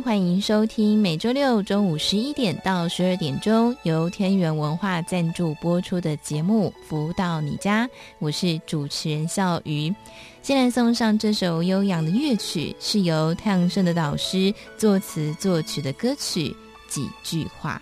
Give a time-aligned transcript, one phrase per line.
[0.00, 7.86] 欢迎收听每周六中午十一点到十二点钟由天元文化赞助播出的节目《福到你家》，
[8.18, 9.92] 我是主持人笑瑜。
[10.40, 16.48] 先来送上这首悠扬的乐曲，是由太阳盛的导师作词作曲的歌曲
[16.88, 17.80] 《几句话》。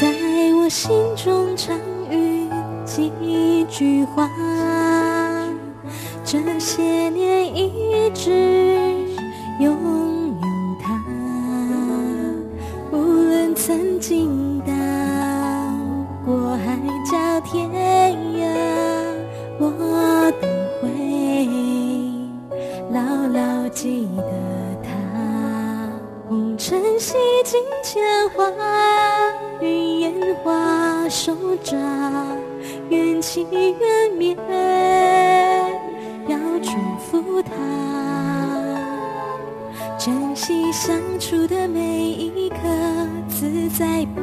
[0.00, 0.08] 在
[0.54, 1.78] 我心中常
[2.10, 2.48] 与
[2.84, 3.10] 几
[3.70, 4.85] 句话。
[6.28, 8.32] 这些年一直
[9.60, 10.46] 拥有
[10.82, 11.00] 它，
[12.90, 14.72] 无论曾经到
[16.24, 16.76] 过海
[17.08, 17.70] 角天
[18.40, 18.44] 涯，
[19.60, 19.70] 我
[20.40, 20.48] 都
[20.82, 21.48] 会
[22.90, 24.32] 牢牢记得
[24.82, 24.90] 它。
[26.28, 28.50] 红尘洗尽铅华，
[29.60, 31.76] 云烟花手札，
[32.88, 34.36] 缘起缘灭。
[37.10, 37.52] 福他，
[39.96, 42.56] 珍惜相处的每一刻，
[43.28, 44.20] 自在不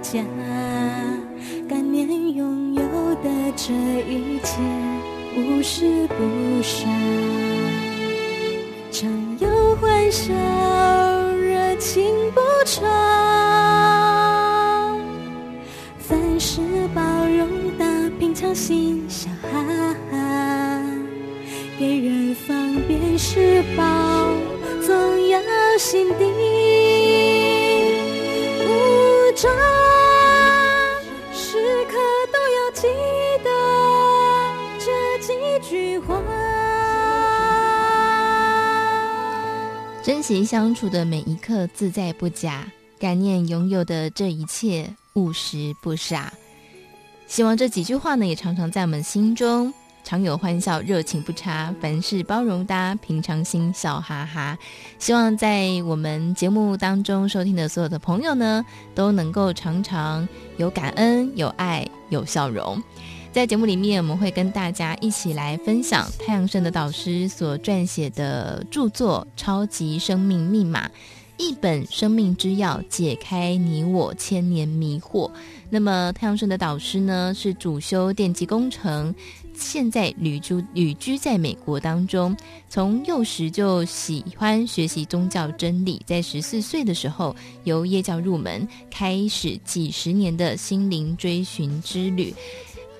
[0.00, 0.22] 假，
[1.68, 2.82] 感念拥有
[3.16, 3.74] 的这
[4.08, 4.62] 一切，
[5.36, 6.88] 无时不傻，
[8.90, 10.32] 常有欢笑，
[11.36, 12.82] 热情不长，
[15.98, 16.62] 凡事
[16.94, 17.46] 包容
[17.78, 17.84] 大，
[18.18, 19.62] 平常心笑哈
[20.10, 20.18] 哈。
[21.78, 22.11] 给人
[23.12, 23.84] 方便是宝，
[24.86, 25.38] 总有
[25.78, 26.24] 心底
[28.64, 29.52] 无障，
[31.30, 31.98] 时刻
[32.32, 32.88] 都要记
[33.44, 33.50] 得
[34.78, 34.86] 这
[35.20, 35.34] 几
[35.68, 36.22] 句话。
[40.02, 42.64] 珍惜相处的每一刻，自在不假；
[42.98, 46.32] 感念拥有的这一切，务实不傻。
[47.26, 49.72] 希望这几句话呢，也常常在我们心中。
[50.04, 54.58] 常有欢笑，热情不差，凡事包容大，平常心笑哈哈。
[54.98, 58.64] 希望在我们节目当中收听的所有的朋友呢，
[58.94, 62.82] 都能够常常有感恩、有爱、有笑容。
[63.32, 70.86] 在节目里面，我们会跟大家一起来分享太阳盛德导师所撰写的著作《超级生命密码》，
[71.38, 75.30] 一本生命之钥，解开你我千年迷惑。
[75.70, 79.14] 那么，太阳盛德导师呢，是主修电机工程。
[79.62, 82.36] 现在旅居旅居在美国当中，
[82.68, 87.34] 从幼时就喜欢学习宗教真理，在十四岁的时候
[87.64, 92.34] 由耶教入门，开始几十年的心灵追寻之旅，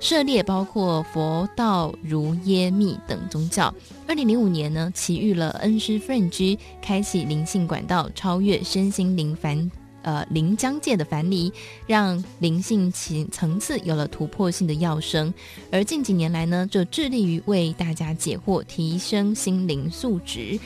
[0.00, 3.75] 涉猎包括佛道、儒、耶、密等宗教。
[4.06, 9.71] 二零零五年呢，奇遇了恩师 French，开启灵性管道，超越身心灵凡。
[10.02, 11.52] 呃，临江界的樊篱，
[11.86, 15.32] 让灵性层层次有了突破性的跃升。
[15.70, 20.58] 而近几年来呢，就致力于为大家解惑，提升心灵素质。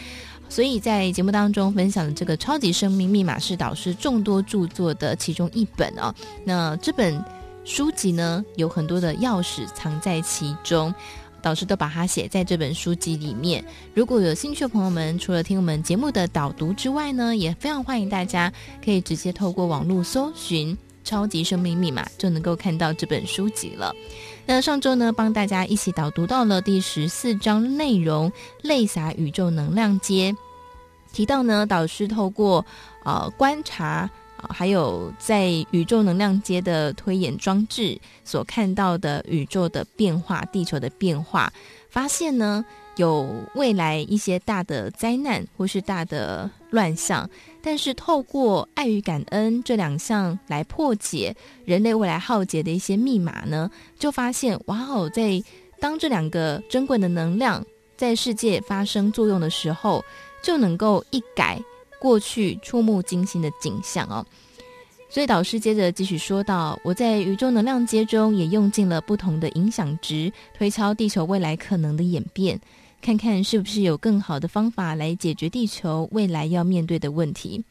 [0.48, 6.14] 所以在节目当中分享的这个《超级生命密码》是导师众多著作的其中一本啊。
[6.44, 7.22] 那这本
[7.64, 10.94] 书籍呢，有很多的钥匙藏在其中。
[11.47, 13.65] 导师都把它写在这本书籍里面。
[13.95, 18.53] 如果有兴趣的朋友们，除了听我们节目的导读之外呢，也非常欢迎大家
[18.84, 20.75] 可以直接透过网络搜寻
[21.05, 23.95] 《超级生命密码》，就能够看到这本书籍了。
[24.45, 28.33] 那上周呢，帮大家一起导读到了第十四章内容——
[28.63, 30.34] 泪洒宇宙能量街，
[31.13, 32.67] 提到呢，导师透过
[33.05, 34.11] 呃观察。
[34.50, 41.52] 还有在宇宙能量阶的推演装置所看到的宇宙的变化、地球的变化，
[41.88, 42.65] 发现呢，
[42.97, 47.28] 有未来一些大的灾难或是大的乱象，
[47.62, 51.34] 但是透过爱与感恩这两项来破解
[51.65, 55.42] 人类未来浩劫的一些密码呢，就发现哇哦，在
[55.80, 57.65] 当这两个珍贵的能量
[57.97, 60.04] 在世界发生作用的时候，
[60.42, 61.60] 就能够一改。
[62.06, 64.24] 过去触目惊心的景象哦，
[65.10, 72.60] 所以导师接着继续说道：“我在宇宙能量阶中也用尽了不同的影响值，推敲地球未来可能的演变，
[73.03, 77.64] 看看是不是有更好的方法来解决地球未来要面对的问题。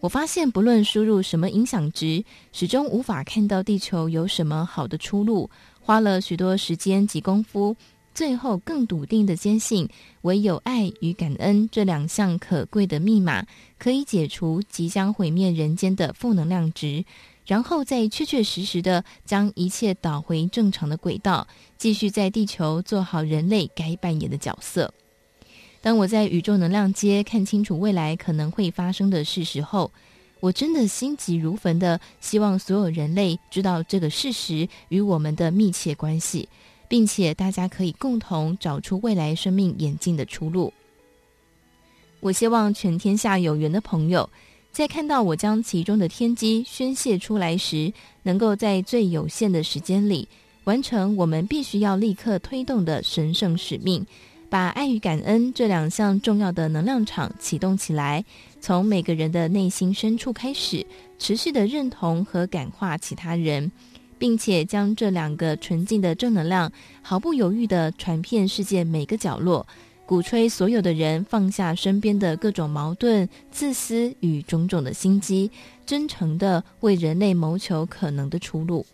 [0.00, 5.48] 我发现，不论输入什么影响值，始终无法看到地球有什么好的出路。
[5.80, 7.76] 花了许多时间及功夫。”
[8.18, 9.88] 最后更笃定的坚信，
[10.22, 13.46] 唯有爱与感恩这两项可贵的密码，
[13.78, 17.04] 可以解除即将毁灭人间的负能量值，
[17.46, 24.92] 然后再确确实实的将一切导回正常的轨道，继续在地球做好人类该扮演的角色。
[25.80, 29.92] 当我在宇宙能量街看清楚未来可能会发生的事实后，
[30.40, 36.48] 我真的心急如焚的希望所有人类知道这个事实与我们的密切关系，
[36.88, 40.72] 并且大家可以共同找出未来生命演进的出路。
[42.20, 44.28] 我希望全天下有缘的朋友，
[44.72, 47.92] 在看到我将其中的天机宣泄出来时，
[48.24, 50.26] 能够在最有限的时间里
[50.64, 54.04] 完成我们必须要立刻推动的神圣使命。
[54.50, 58.24] 把爱与感恩这两项重要的能量场启动起来，
[58.62, 60.86] 从每个人的内心深处开始，
[61.18, 63.70] 持续的认同和感化其他人，
[64.18, 66.70] 并且将这两个纯净的正能量
[67.02, 69.66] 毫不犹豫地传遍世界每个角落，
[70.04, 75.50] 鼓吹所有的人放下身边的各种矛盾、自私与种种的心机，
[75.86, 78.84] 真诚地为人类谋求可能的出路。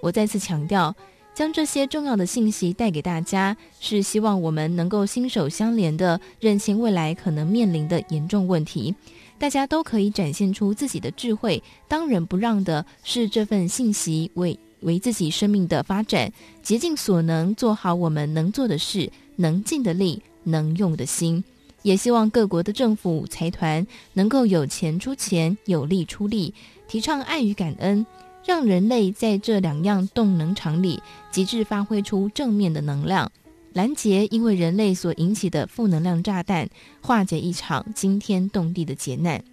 [0.00, 0.94] 我再次强调。
[1.36, 8.94] 将这些重要的信息带给大家，是希望我们能够心手相连地认清未来可能面临的严重问题。
[9.38, 21.42] 大家都可以展现出自己的智慧，当仁不让的是这份信息为为自己生命的发展竭尽所能做好我们能做的事，能尽的力，能用的心。
[21.82, 26.52] 也希望各国的政府财团能够有钱出钱，有力出力，
[26.88, 28.04] 提倡爱与感恩。
[28.44, 31.02] 让人类在这两样动能场里
[31.32, 33.28] 极致发挥出正面的能量，
[33.76, 36.66] 拦截因为人类所引起的负能量炸弹，
[37.02, 39.44] 化解一场惊天动地的劫难。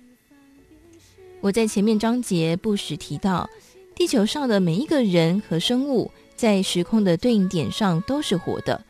[1.42, 3.50] 我在前面章节不时提到，
[3.94, 8.81] 地球上的每一个人和生物在时空的对应点上都是活的。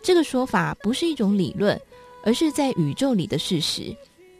[0.00, 1.78] 这个说法不是一种理论，
[2.24, 3.94] 而是在宇宙里的事实。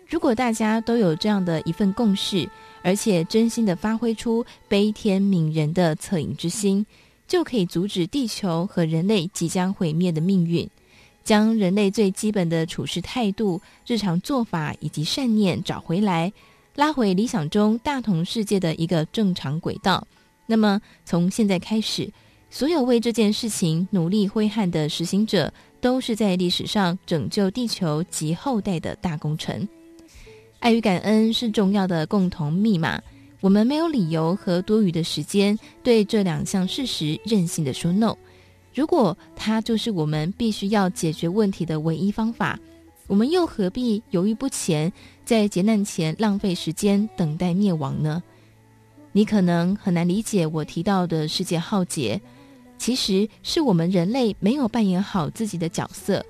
[0.09, 2.49] 如果大家都有这样的一份共识，
[2.83, 6.87] 而且真心的发挥出悲天悯人的恻隐之心，
[7.29, 10.69] 就可以阻止地球和人类即将毁灭的命运，
[11.23, 16.33] 将人类最基本的处事态度、日常做法以及善念找回来，
[16.75, 20.05] 拉回理想中大同世界的一个正常轨道。
[20.47, 22.11] 那么，从现在开始，
[22.49, 25.53] 所有为这件事情努力挥汗的实行者，
[25.83, 29.69] 都是在历史上拯救地球及后代的大功臣。
[30.61, 33.01] 爱与感恩是重要的共同密码，
[33.41, 38.17] 我们没有理由和多余的时间对这两项事实任性的说 no。
[38.75, 42.59] 如果它就是我们必须要解决问题的唯一方法，
[43.07, 44.93] 我们又何必犹豫不前，
[45.25, 48.23] 在劫难前浪费时间等待灭亡呢？
[49.13, 52.21] 你可能很难理解我提到的世界浩劫，
[52.77, 56.25] 其实是我们人类没有扮演好自己的角色。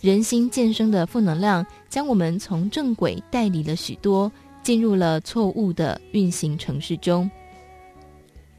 [0.00, 4.30] 人心渐生的负能量，将我们从正轨带离了许多，
[4.62, 7.30] 进入了错误的运行程式中。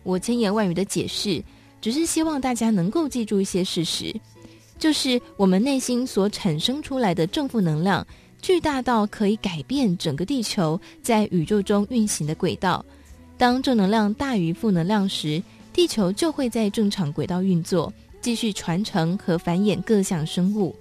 [0.04, 1.44] 我千言万语的解释，
[1.80, 4.14] 只是希望大家能够记住一些事实，
[4.80, 8.06] 就是我们内心所产生出来的正负能量，
[8.42, 12.84] 巨大到可以改变整个地球在宇宙中运行的轨道。
[13.38, 20.76] 当正能量大于负能量时，地球就会在正常轨道运作，继续传承和繁衍各项生物。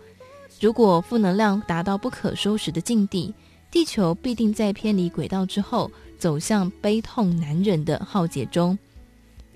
[0.58, 3.32] 如果负能量达到不可收拾的境地，
[3.70, 8.76] 地球必定在偏离轨道之后，走向悲痛难忍的浩劫中。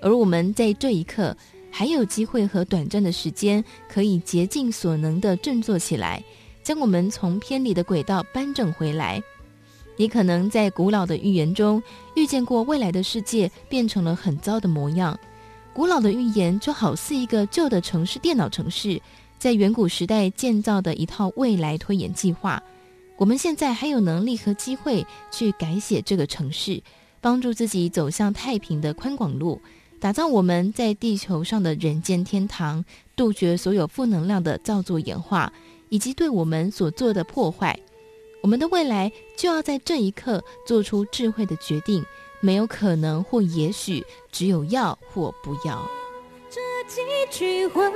[0.00, 1.37] 而我们在这一刻
[1.71, 6.23] 还有机会和短暂的时间，可以竭尽所能地振作起来，
[6.62, 9.23] 将我们从偏离的轨道扳正回来。
[9.97, 11.83] 你可能在古老的预言中
[12.14, 15.18] 预见过未来的世界变成了很糟的模样。
[15.73, 19.00] 古老的预言就好似一个旧的城市电脑城市。
[19.37, 22.62] 在远古时代建造的一套未来推演计划，
[23.25, 26.83] 我们现在还有能力和机会去改写这个城市，
[27.23, 29.62] 帮助自己走向太平的宽广路，
[29.99, 32.85] 打造我们在地球上的人间天堂，
[33.16, 35.50] 杜绝所有负能量的造作演化
[35.88, 37.81] 以及对我们所做的破坏。
[38.43, 42.04] 我们的未来就要在这一刻做出智慧的决定，
[42.40, 45.83] 没有可能或也许，只有要或不要。
[46.50, 47.00] 这几
[47.31, 47.90] 句话。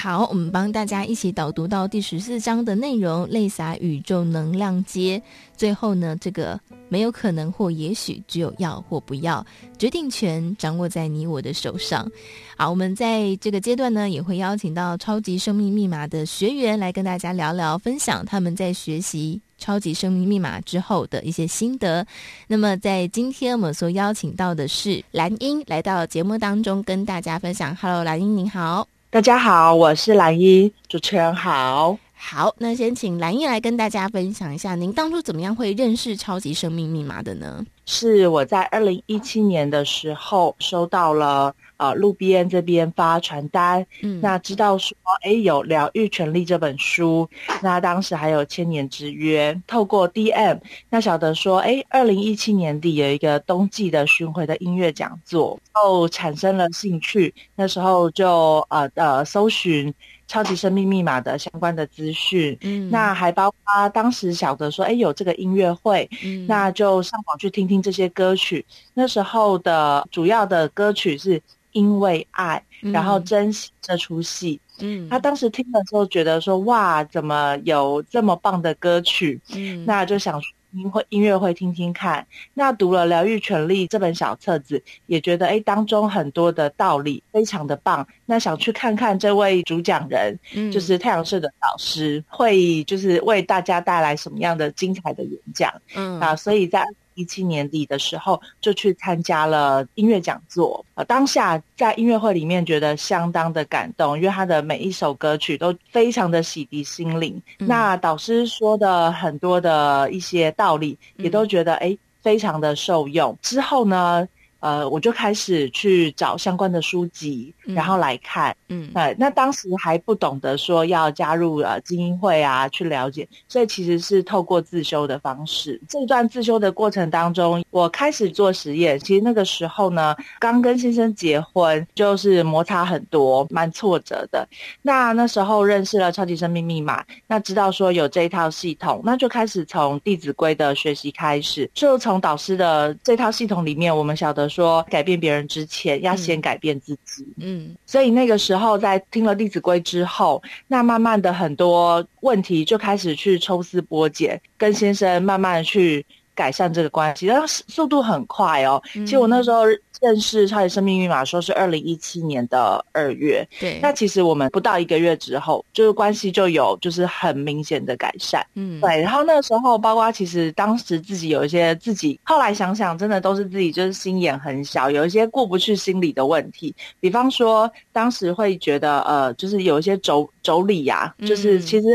[0.00, 5.20] 好，我们帮大家一起导读到第十四章的内容，泪洒宇宙能量街。
[5.56, 9.44] 最后呢，这个没有可能或也许，只有要或不要，
[9.76, 12.08] 决定权掌握在你我的手上。
[12.56, 22.06] 好，我们在这个阶段呢，也会邀请到超级生命密码的学员来跟大家聊聊，分享他们在学习超级生命密码之后的一些心得。
[22.46, 27.74] 那么，在今天我们所邀请到的是兰英，来到节目当中跟大家分享。
[27.74, 28.86] Hello，兰英，您好。
[29.10, 31.96] 大家好，我是兰英，主持人好。
[32.14, 37.64] 好，那先请兰英来跟大家分享一下，您当初怎么样会认识超级生命密码的呢？
[37.86, 47.28] 是我在二零一七年的时候收到了呃路边这边发传单，嗯，那知道说哎有《疗愈权利》这本书，
[47.62, 59.94] 那当时还有千年之约，透过 DM 那晓得说哎二零一七年底有一个冬季的巡回的音乐讲座，后产生了兴趣，那时候就呃呃搜寻。
[60.28, 68.62] 超级生命密码的相关的资讯，嗯，那还包括当时晓得说，哎，有这个音乐会，嗯，那就上网去听听这些歌曲。
[68.92, 71.40] 那时候的主要的歌曲是
[71.78, 80.48] 因为爱，嗯，然后珍惜这出戏，嗯，他当时听的时候觉得说，哇，怎么有这么棒的歌曲，嗯，那就想说。
[80.72, 88.06] 音会音乐会听听看，那读了《疗愈权利》这本小册子，也觉得哎，当中很多的道理非常的棒。
[88.26, 96.20] 那想去看看这位主讲人，嗯，就是太阳社的老师，会就是为大家带来什么样的精彩的演讲，嗯。
[96.20, 96.84] 啊，所以在。
[97.18, 100.84] 一七年底的时候，就去参加了音乐讲座。
[100.94, 107.42] 呃，当下在音乐会里面觉得相当的感动，因为他的每一首歌曲都非常的洗涤心灵。
[107.58, 107.66] 嗯。
[107.66, 113.36] 那导师说的很多的一些道理，也都觉得诶，非常的受用。
[113.42, 114.26] 之后呢，
[114.60, 118.56] 呃，我就开始去找相关的书籍，然后来看。
[118.68, 125.80] 嗯，呃，那当时还不懂得说要加入呃精英会啊，去了解，所以其实是透过自修的方式。
[125.88, 128.98] 这段自修的过程当中，我开始做实验。
[128.98, 134.46] 其实那个时候呢，刚跟先生结婚，就是摩擦很多，蛮挫折的。
[134.82, 144.47] 那那时候认识了超级生命密码，那知道说有这一套系统，那就开始从《弟子规》的学习开始，就从导师的这套系统里面，我们晓得。
[144.48, 147.26] 说改变别人之前，要先改变自己。
[147.38, 156.04] 嗯，所以那个时候在听了《弟子规》之后，那慢慢的很多问题就开始去抽丝剥茧，跟先生慢慢去
[156.38, 158.80] 改善这个关系，但是速度很快哦。
[158.92, 159.64] 其实我那时候。
[160.00, 169.02] 认识超级生命密码说是二零一七年的二月，对，那其实我们不到一个月之后，就是关系就有就是很明显的改善，嗯，对。
[169.02, 176.72] 然后那个时候，包括其实当时自己有一些自己，后来想想，真的都是自己就是心眼很小，有一些过不去心理的问题。
[177.00, 181.88] 比方说，当时会觉得呃，就是有一些妯妯娌呀，就是其实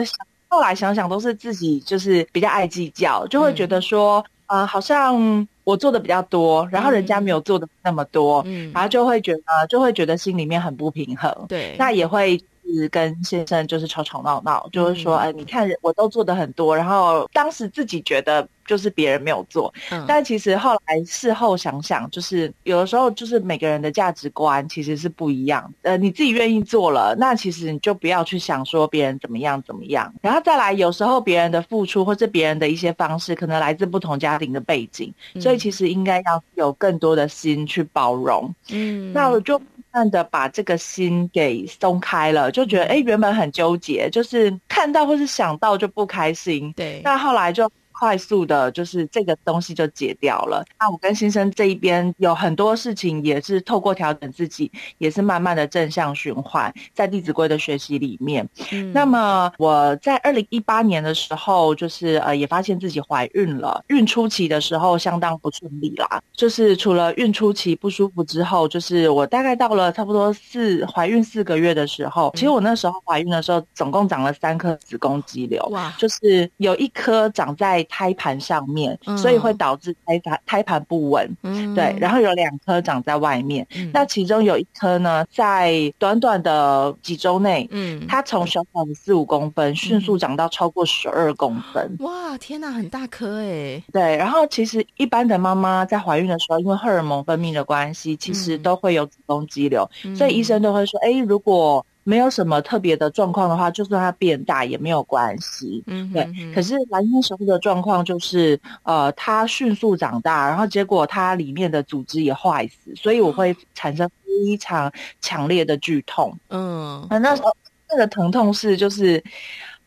[0.50, 4.22] 后来想想都是自己就是比较爱计较，就会觉得说。
[4.48, 12.42] 嗯呃，好像我做的比较多，然后人家没有做的那么多，嗯，然后就会觉得就会觉得心里面很不平衡，对，那也会。
[12.76, 25.72] 是跟先生就是吵吵闹闹，就是说，哎，你看我都做的很多，然后当时自己觉得就是别人没有做，嗯，但其实后来事后想想，就是有的时候就是每个人的价值观其实是不一样。
[25.82, 30.14] 呃，你自己愿意做了，那其实你就不要去想说别人怎么样怎么样。
[30.22, 38.54] 然后再来，有时候别人的付出或者别人的一些方式，可能来自不同家庭的背景，嗯，所以其实应该要有更多的心去包容。
[38.70, 39.62] 嗯，那我就。
[39.96, 46.74] 慢的把这个心给松开了，就觉得哎，原本很纠结，就是看到或是想到就不开心。
[46.76, 47.70] 对，那后来就。
[48.04, 50.62] 快速的，就是这个东西就解掉了。
[50.78, 58.46] 那我跟先生这一边有很多事情，也是透过调整自己，也是慢慢的正向循环，在《弟子规》的学习里面。
[58.74, 63.82] 嗯，那么我在二零一八年的时候，就是呃，也发现自己怀孕了。
[63.88, 77.88] 孕初期的时候相当不顺利啦，就是除了孕初期不舒服之后，就是我大概到了差不多四怀孕四个月的时候，其实我那时候怀孕的时候，总共长了三颗子宫肌瘤，哇，就是有一颗长在。
[77.94, 81.30] 胎盘上面，所以会导致胎盘胎盘不稳。
[81.44, 81.96] 嗯，对。
[82.00, 91.96] 然后有两颗长在外面，嗯，那其中有一颗呢，在短短的几周内，嗯，它从小小的四五公分，迅速长到超过十二公分。
[92.00, 93.84] 哇，天哪，很大颗哎！
[93.92, 94.18] 对。
[94.18, 105.84] 然后其实一般的妈妈在怀孕的时候，因为荷尔蒙分泌的关系，其实都会有子宫肌瘤，嗯，所以医生都会说，哎，如果没有什么特别的状况的话，就算它变大也没有关系。
[105.88, 106.54] 嗯，对。
[106.54, 114.92] 可是兰英时候的状况就是，呃，它迅速长大，然后结果它里面的组织也坏死，所以我会产生非常
[115.22, 116.38] 强烈的剧痛。
[116.50, 117.56] 嗯，那时候。
[117.96, 119.24] 那个疼痛是就是，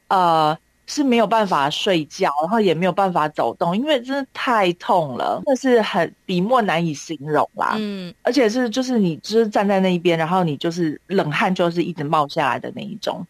[0.06, 0.56] 呃。
[0.86, 7.74] 是没有办法睡觉，然后也没有办法走动，因为真的太痛了，那是很笔墨难以形容啦。
[7.76, 13.26] 嗯，而且是就是你就是站在那一边，然后你就是冷汗就是一直冒下来的那一种。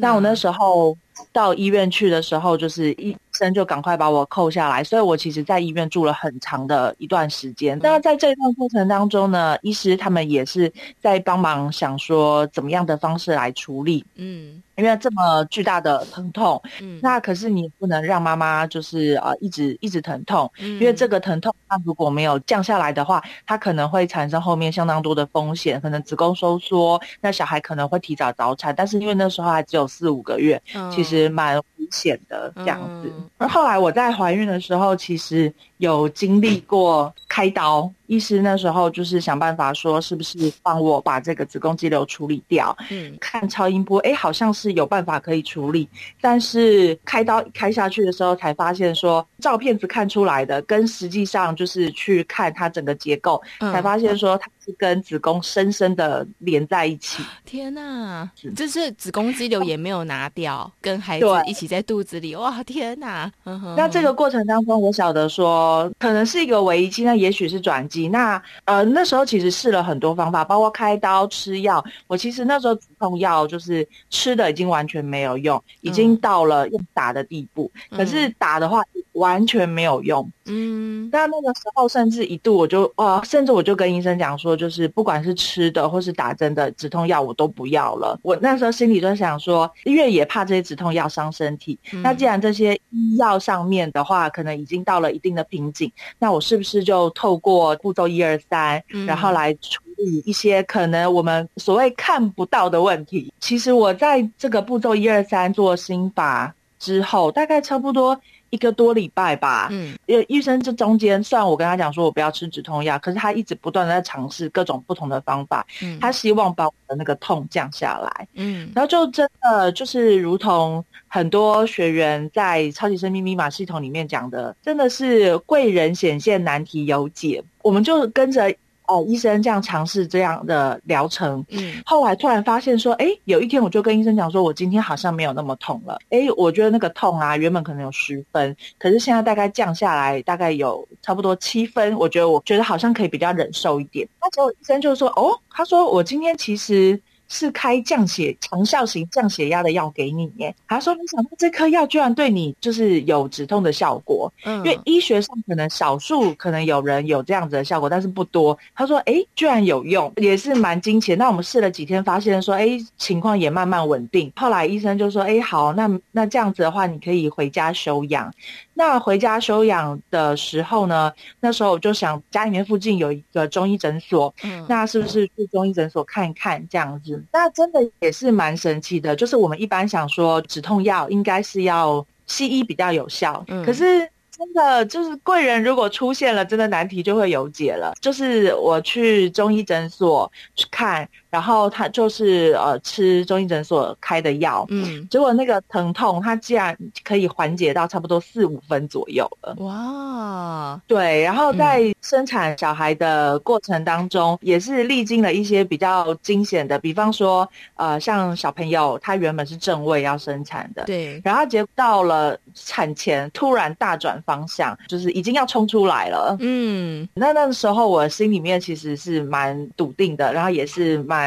[0.00, 0.96] 那我那时候
[1.32, 7.78] 到医院去的时候，就是医生就赶快把我扣下来，所以我其实在医院住了很长的一段时间。
[7.82, 14.04] 那在这一段过程当中呢，医师他们也是在帮忙想说怎么样的方式来处理。
[14.16, 14.62] 嗯。
[14.78, 33.12] 因为这么巨大的疼痛，嗯，那可是你不能让妈妈就是呃一直一直疼痛，嗯，因为这个疼痛它如果没有降下来的话，它可能会产生后面相当多的风险，可能子宫收缩，那小孩可能会提早早产，但是因为那时候还只有四五个月，嗯，其实蛮危险的这样子。
[33.16, 37.90] 嗯，而后来我在怀孕的时候，其实有经历过开刀。
[38.06, 42.74] 医师那时候就是想办法说，是不是帮我把这个子宫肌瘤处理掉？
[42.90, 45.86] 嗯，看超音波，哎，好像是有办法可以处理，
[46.18, 57.22] 但是开刀开下去的时候，才发现说，照片子看出来的跟实际上就是去看它整个结构，嗯，才发现说它是跟子宫深深的连在一起。
[57.46, 62.36] 天哪，就是子宫肌瘤也没有拿掉，跟孩子一起在肚子里。
[62.36, 63.32] 哇，天哪！
[63.74, 68.08] 那这个过程当中，我晓得说，可能是一个危机，那也许是转机。
[68.08, 71.82] 那呃那时候其实试了很多方法，包括开刀、吃药。
[72.06, 77.70] 我其实那时候止痛药就是吃的已经完全没有用，已经到了用打的地步。
[77.90, 78.82] 嗯、可是打的话
[79.18, 80.28] 完全没有用。
[80.46, 88.18] 嗯，那那个时候甚至一度我就呃，甚至我就跟医生讲说，就是不管是吃的或是打针的止痛药，我都不要了。
[88.22, 91.78] 我那时候心里就想说，因为也怕这些止痛药伤身体。
[91.92, 103.30] 嗯、那既然这些医药上面的话，可能已经到了一定的瓶颈，那我是不是就透过步骤一二三，然后来处理一些可能我们所谓看不到的问题。
[103.40, 108.18] 其实我在这个步骤一二三做心法之后，大概差不多
[108.50, 109.68] 一个多礼拜吧。
[109.70, 115.66] 嗯，因为医生这中间，虽然我跟他讲说我不要吃止痛药，可是他一直不断的在尝试各种不同的方法。
[115.82, 118.28] 嗯，他希望把我的那个痛降下来。
[118.34, 127.42] 嗯，然后就真的就是如同很多学员在超级生命密码系统里面讲的，真的是贵人显现，难题有解。
[127.62, 128.54] 我们就跟着。
[128.88, 144.08] 哦，医生这样尝试这样的疗程，嗯，后来突然发现说，哎，有一天我就跟医生讲说，我今天好像没有那么痛了，哎，我觉得那个痛啊，原本可能有十分，可是现在大概降下来，大概有差不多七分，我觉得我觉得好像可以比较忍受一点。
[144.20, 147.00] 那结果医生就说，哦，他说我今天其实。
[147.28, 158.58] 是开降血长效型降血压的药给你耶，他说没想到这颗药居然对你就是有止痛的效果，嗯，因为医学上可能少数可能有人有这样子的效果，但是不多。
[158.74, 161.14] 他说，哎，居然有用，也是蛮惊奇。
[161.14, 164.32] 那我们试了几天，发现说，哎，情况也慢慢稳定。
[164.36, 168.32] 后来医生就说，哎，好，那那这样子的话，你可以回家休养。
[168.78, 177.20] 那回家休养的时候呢，那时候我就想家里面附近有一个中医诊所，嗯，那是不是去中医诊所看一看这样子？
[177.32, 184.08] 那真的也是蛮神奇的，就是我们一般想说止痛药应该是要西医比较有效，嗯，可是。
[184.38, 187.92] 真的就是贵人，如果出现了，真的难题就会有解了。
[188.00, 199.54] 就是我去中医诊所去看，然后他就是呃吃中医诊所开的药，嗯，结果那个疼痛，他竟然可以缓解到差不多四五分左右了。
[199.60, 214.08] 哇，对，然后在生产小孩的过程当中，嗯、也是历经了一些比较惊险的，比方说呃像小朋友他原本是正位要生产的，对，然后结果到了产前突然大转。
[214.26, 221.17] 方向就是已经要冲出来了，嗯，那那个时候我心里面其实是蛮笃定的，然后也是蛮，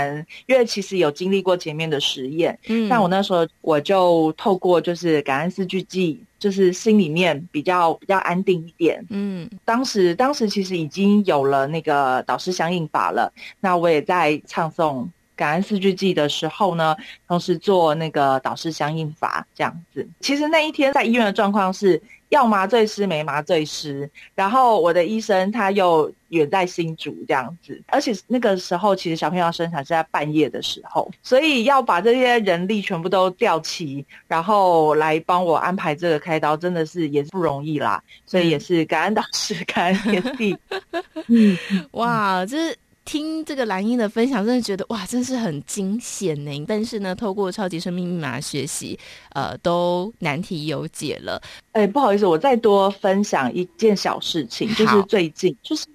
[0.47, 16.95] 因为其实有经历过前面的实验，嗯，但我那时候我就透过就是感恩四句记，就是心里面比较比较安定一点，嗯，当时当时其实已经有了那个导师相应法了，那我也在唱诵感恩四句记的时候呢，
[17.27, 20.07] 同时做那个导师相应法这样子。
[20.19, 22.01] 其实那一天在医院的状况是。
[22.31, 38.01] 要麻醉师没麻醉师，然后我的医生他又远在新竹这样子，而且那个时候其实小朋友生产是在半夜的时候，所以要把这些人力全部都调齐，然后来帮我安排这个开刀，真的是也是不容易啦。
[38.25, 40.57] 所以也是感恩导师，感恩天地。
[41.27, 41.57] 嗯，
[41.91, 42.75] 哇，这。
[43.03, 46.65] 听这个兰英的分享，真的觉得哇，真是很惊险呢。
[46.67, 48.97] 但是呢，透过超级生命密码学习，
[49.33, 51.41] 呃，都难题有解了。
[51.71, 55.87] 哎，不好意思，我再多分享一件小事情，就是最近，就是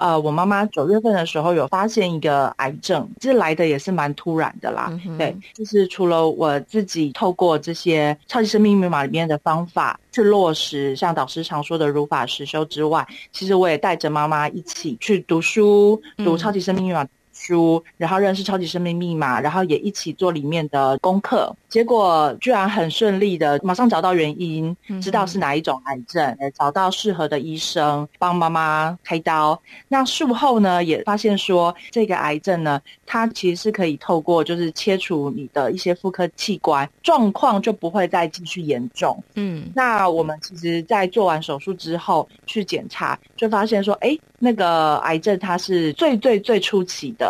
[0.00, 4.88] 呃，我妈妈九月份的时候有发现一个癌症，这来的也是蛮突然的啦。
[5.06, 17.04] 嗯、对，就是除了我自己透过这些超级生命密码里面的方法去落实，像导师常说的如法实修之外，其实我也带着妈妈一起去读书，读超级生命密码。
[17.34, 29.60] 嗯书，然后认识超级生命密码，然后也一起做里面的功课，结果居然很顺利的，马上找到原因，知道是哪一种癌症，找到适合的医生帮妈妈开刀。
[29.88, 39.22] 那术后呢，也发现说这个癌症呢，它其实是可以透过就是切除你的一些妇科器官，状况就不会再继续严重。
[39.34, 47.23] 嗯，那我们其实，在做完手术之后去检查，就发现说，哎，那个癌症它是最最最初期的。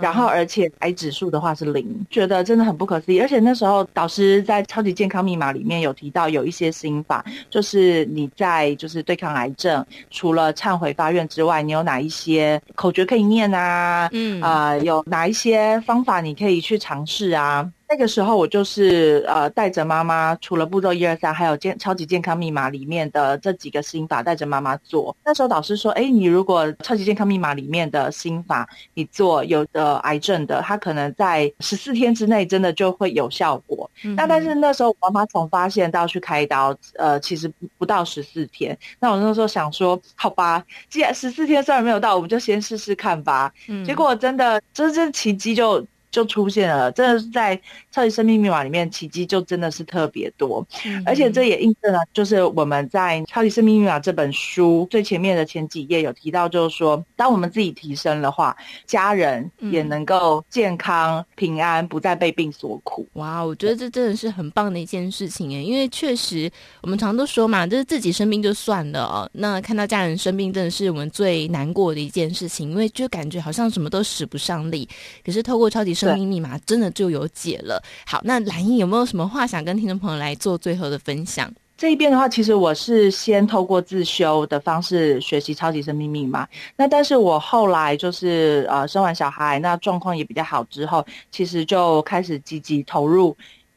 [0.00, 3.20] 然后，而且癌指数的话是零，觉得真的很不可思议。
[3.20, 14.08] 而且那时候导师在超级健康密码里面有提到有一些心法，就是你在就是对抗癌症，除了忏悔发愿之外，你有哪一些口诀可以念啊？
[14.12, 17.70] 嗯啊、呃，有哪一些方法你可以去尝试啊？
[17.90, 25.14] 那个时候我就是呃带着妈妈，除了步骤一二三，还有健超级健康密码里面的这几个心法，带着妈妈做。
[25.24, 33.90] 那时候导师说，哎，你如果超级健康密码里面的心法你做，有的癌症的，它可能在十四天之内真的就会有效果。
[34.04, 38.78] 嗯、那但是那时候我妈妈从发现到去开刀，呃，其实不到十四天。
[39.00, 43.52] 那我那时候想说，好吧，既然十四天虽然没有到，我们就先试试看吧。
[43.66, 45.84] 嗯、结果真的，这这奇迹就。
[46.10, 63.06] 就出现了，真的是在超级生命密码里面，奇迹就真的是特别多，嗯、而且这也印证了，就是我们在超级生命密码这本书最前面的前几页有提到，就是说，当我们自己提升的话，家人也能够健康平安，不再被病所苦。
[63.14, 66.50] 哇，我觉得这真的是很棒的一件事情诶，因为确实
[66.82, 74.88] 我们常都说嘛，就是自己生病就算了哦，那看到家人生病，真的是我们最难过的一件事情，因为就感觉好像什么都使不上力。
[75.24, 77.79] 可是透过超级生命密码真的就有解了。
[78.06, 81.50] 好，那蓝英有没有什么话想跟听众朋友来做最后的分享？
[81.76, 86.46] 这一边的话，其实我是先透过自修的方式学习超级生命密码。
[86.76, 93.34] 那但是我后来就是呃生完小孩，那状况也比较好之后，其实就开始积极投入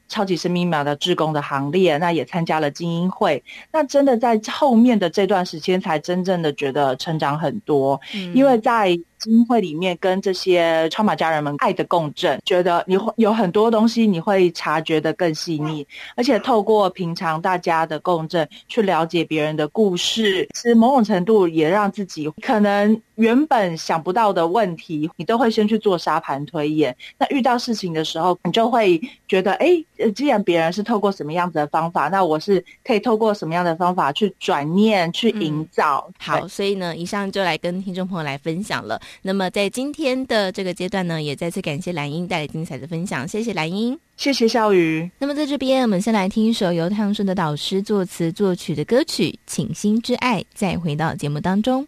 [0.09, 1.97] 超级生命密码的志工的行列。
[1.97, 3.41] 那也参加了精英会。
[3.71, 8.99] 那真的在后面的这段时间，才真正的觉得成长很多，嗯、因为在。
[9.23, 26.93] 精英会里面跟这些超马家人们爱的共振，觉得你会有很多东西你会察觉得更细腻，而且透过平常大家的共振去了解别人的故事，其实某种程度也让自己可能原本想不到的问题，你都会先去做沙盘推演。
[27.17, 29.67] 那遇到事情的时候，你就会觉得，哎，
[30.13, 36.09] 既然别人是透过什么样子的方法，那我是可以透过什么样的方法去转念、去营造。
[36.19, 38.99] 好，所以呢，以上就来跟听众朋友来分享了。
[39.21, 45.09] 那么在今天的这个阶段呢，也再次感谢兰英带来精彩的分享，谢谢兰英，谢谢小雨。
[45.19, 51.87] 那么在这边，我们先来听一首由汤顺的导师作词作曲的歌曲《请心之爱》，再回到节目当中。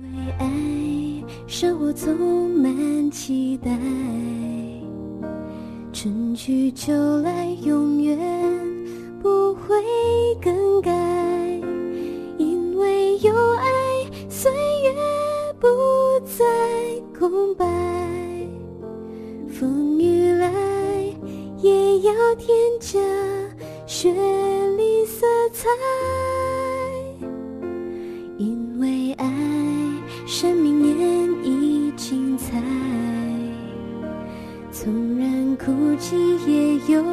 [0.00, 0.48] 因为爱，
[1.46, 3.70] 生活充满期待，
[5.92, 8.18] 春去秋来，永远
[9.22, 9.76] 不会
[10.40, 10.90] 更改。
[12.38, 13.66] 因为有爱，
[14.28, 14.92] 岁月。
[15.62, 15.68] 不
[16.26, 16.44] 再
[17.16, 17.64] 空白，
[19.48, 20.52] 风雨来
[21.58, 22.98] 也要添加
[23.86, 24.12] 绚
[24.76, 25.68] 丽色彩。
[28.38, 29.24] 因为爱，
[30.26, 32.60] 生命演绎精彩，
[34.72, 37.04] 纵然哭泣也有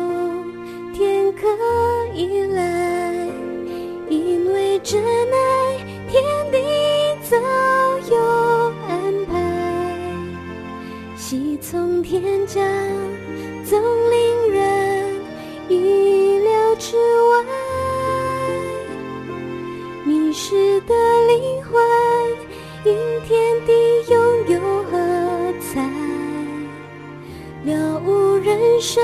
[0.92, 1.46] 天可
[2.16, 3.28] 依赖。
[4.10, 5.78] 因为真爱，
[6.10, 6.58] 天地
[7.30, 7.38] 早
[8.10, 8.18] 有
[8.88, 9.32] 安排，
[11.16, 11.60] 喜。
[11.62, 12.66] 从天降，
[13.64, 15.16] 总令人
[15.68, 17.46] 意料之外。
[20.04, 20.96] 迷失的
[21.28, 21.80] 灵魂，
[22.86, 24.98] 因天地拥有喝
[25.60, 25.88] 彩，
[27.66, 29.04] 了悟人生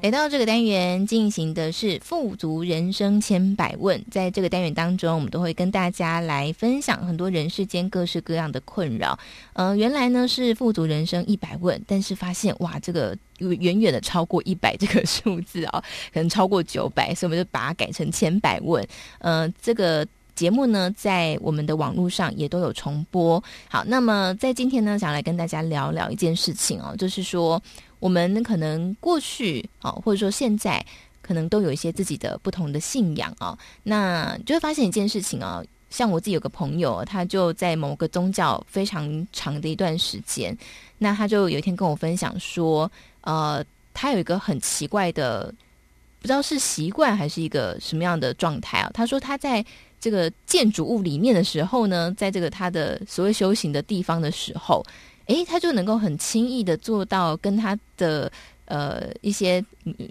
[0.00, 9.18] 来到这个单元进行的是富足人生千百问，在这个单元当中，我们都会跟大家来分享很多人世间各式各样的困扰。
[9.54, 15.84] 呃，原来呢是富足人生一百问，但是发现哇，这个远远的超过一百这个数字啊、哦，
[16.14, 18.86] 可能超过九百，所以我们就把它改成千百问。
[19.18, 20.06] 呃，这个
[20.36, 23.42] 节目呢，在我们的网络上也都有重播。
[23.68, 27.60] 好，那么在今天呢，想来跟大家聊聊一件事情哦，就是说。
[28.00, 30.84] 我们可能过去啊，或者说现在，
[31.20, 33.58] 可能都有一些自己的不同的信仰啊。
[33.82, 40.56] 那就会发现一件事情啊，像我自己有个朋友，他就在某个宗教非常长的一段时间，
[40.98, 42.90] 那他就有一天跟我分享说，
[43.22, 45.52] 呃，他有一个很奇怪的，
[46.20, 48.90] 不知道是习惯还是一个什么样的状态啊。
[48.94, 49.64] 他说他在
[50.00, 54.84] 这个建筑物里面的时候呢，在这个他的所谓修行的地方的时候。
[55.28, 58.30] 诶，他就能够很轻易的做到跟他的
[58.66, 59.64] 呃一些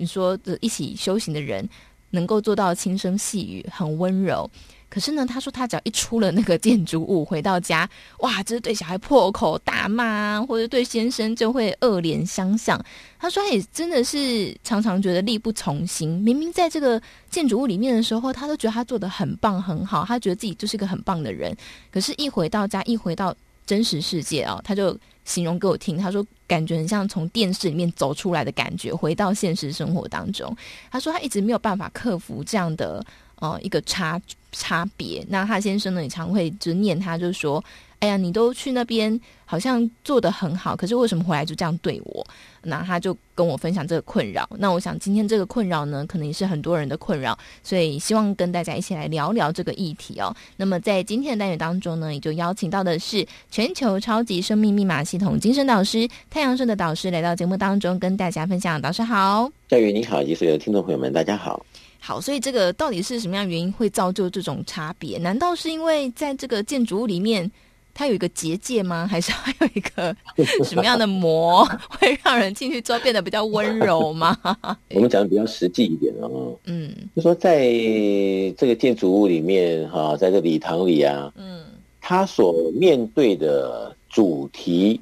[0.08, 1.67] 说的一起修行的人
[2.12, 4.49] 能够做到轻声细语，很温柔。
[4.89, 7.88] 可是呢，他说他只要一出了那个建筑物，回到家，
[8.19, 12.82] 哇，就是对小孩破口大骂，或者对先生就会恶言相向。
[13.19, 16.10] 他说他也真的是常常觉得力不从心。
[16.21, 21.53] 明明在这个建筑物里面的时候，他都觉得他做得很棒很好，他觉得自己就是一个很棒的人。
[21.91, 23.36] 可是，一回到家，一回到
[23.67, 30.51] 真实世界啊，他就形容给我听，他说感觉很像从电视里面走出来的感觉，回到现实生活当中。
[30.89, 34.19] 他说他一直没有办法克服这样的呃一个差
[34.51, 35.23] 差别。
[35.30, 37.63] 那他先生呢也常会就念他，就说。
[37.99, 42.23] 哎呀，你都去那边，好像做得很好，可是为什么回来就这样对我？
[42.62, 44.47] 那他就跟我分享这个困扰。
[44.60, 50.31] 那我想今天这个困扰呢，可能也是很多人的困扰，所以希望跟大家一起来聊聊这个议题哦。
[50.57, 58.79] 那么在今天的单元当中呢，也就邀请到的是全球超级生命密码系统精神导师太阳盛德导师来到节目当中，跟大家分享。
[58.79, 61.65] 导师好，夏雨你好，以及所有的听众朋友们，大家好。
[61.99, 65.17] 好，所以这个到底是什么样原因会造就这种差别？
[65.17, 67.51] 难道是因为在这个建筑物里面？
[67.97, 69.07] 它有一个结界吗？
[69.10, 70.15] 还是还有一个
[70.63, 74.38] 什么样的膜会让人进去之后变得比较温柔吗？
[74.93, 76.55] 我们讲的比较实际一点哦。
[76.65, 77.63] 嗯，就说在
[78.55, 81.65] 这个建筑物里面哈，在这礼堂里啊，嗯，
[81.99, 85.01] 他所面对的主题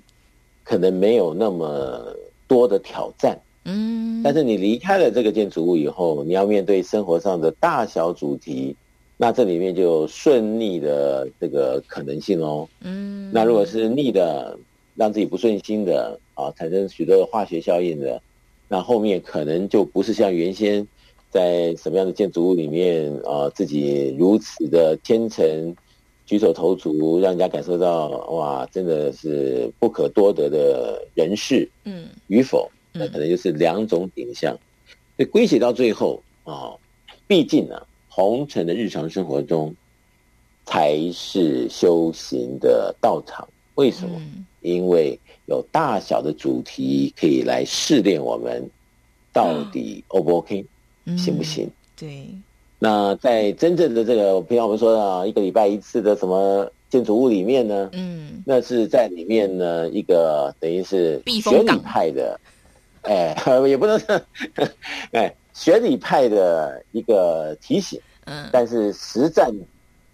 [0.64, 2.16] 可能没有那么
[2.48, 8.74] 多的挑战，嗯，但是你离开了这个建筑物以后，你要面对生活上的大小主题。
[9.18, 12.68] 那这里面就有顺逆的这个可能性哦。
[12.82, 14.58] 嗯，那如果是逆的，
[14.94, 18.22] 让自己不顺心的啊，产生许多的化学效应的，
[18.68, 20.86] 那后面可能就不是像原先
[21.30, 25.74] 在什么样的建筑物里面啊，自己如此的虔诚、
[26.26, 31.70] 举手投足，让人家感受到哇，真的是不可多得的人士。
[31.86, 34.54] 嗯，与否，那可能就是两种景象。
[35.16, 36.76] 所以归结到最后啊，
[37.28, 37.82] 毕竟呢。
[38.16, 39.76] 红尘的日常生活中，
[40.66, 43.46] 才是修行的道场。
[43.74, 44.16] 为什么？
[44.18, 48.66] 嗯、因为有大小的主题可以来试炼我们，
[49.34, 50.66] 到底 O 不 OK，、
[51.04, 51.70] 嗯、行不行？
[51.98, 52.30] 对。
[52.80, 57.90] 那在真正的这个，平常我们说啊，一个礼拜一次的什么建筑物里面呢？
[57.92, 62.40] 嗯，那是在里面呢，一个等于是学理派的，
[63.02, 63.36] 哎，
[63.68, 64.22] 也不能说，
[65.12, 65.36] 哎。
[65.56, 69.50] 学理派的一个提醒，嗯，但是实战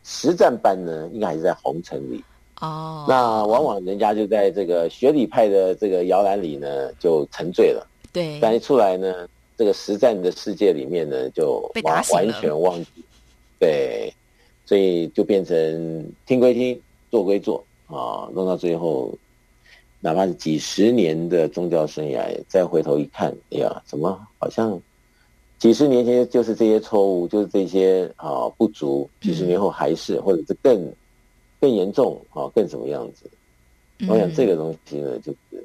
[0.03, 2.23] 实战班呢，应该还是在红尘里
[2.59, 3.05] 哦。
[3.09, 7.87] 那往往人家就在这个学理派的这个摇篮里呢，就沉醉了。
[8.13, 9.27] 对，但一出来呢，
[9.57, 13.03] 这个实战的世界里面呢，就完完全忘记。
[13.59, 14.13] 对，
[14.63, 19.11] 所以就变成听归听，做归做啊，弄到最后，
[19.99, 24.79] 哪怕是几十年的宗教生涯，再回头一看，哎呀，怎么好像？
[25.61, 29.07] 几十年前就是这些错误，就是这些啊不足。
[29.21, 30.91] 几十年后还是，或者是更
[31.59, 33.29] 更严重啊，更什么样子？
[34.09, 35.63] 我想这个东西呢，就是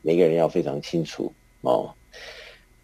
[0.00, 1.30] 每个人要非常清楚
[1.60, 1.92] 哦。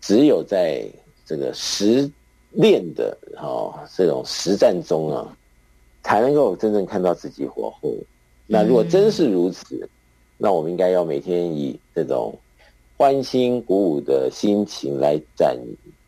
[0.03, 0.85] 只有在
[1.25, 2.11] 这个实
[2.51, 5.35] 练的哦这种实战中啊，
[6.03, 7.95] 才能够真正看到自己火候。
[8.47, 9.89] 那如果真是如此，嗯、
[10.37, 12.39] 那我们应该要每天以这种
[12.99, 15.59] 欢欣鼓舞的心情来展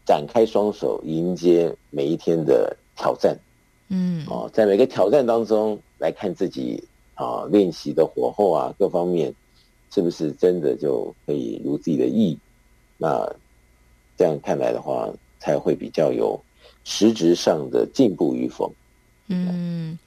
[0.04, 3.38] 展开双手，迎接每一天的挑战。
[3.88, 6.82] 嗯，哦，在每个挑战当中来看自己
[7.14, 9.34] 啊练习的火候啊各方面，
[9.90, 12.38] 是不是真的就可以如自己的意？
[12.96, 13.30] 那
[14.16, 16.40] 这样看来的话，才会比较有
[16.84, 18.72] 实质上的进步与否。
[19.28, 19.98] 嗯。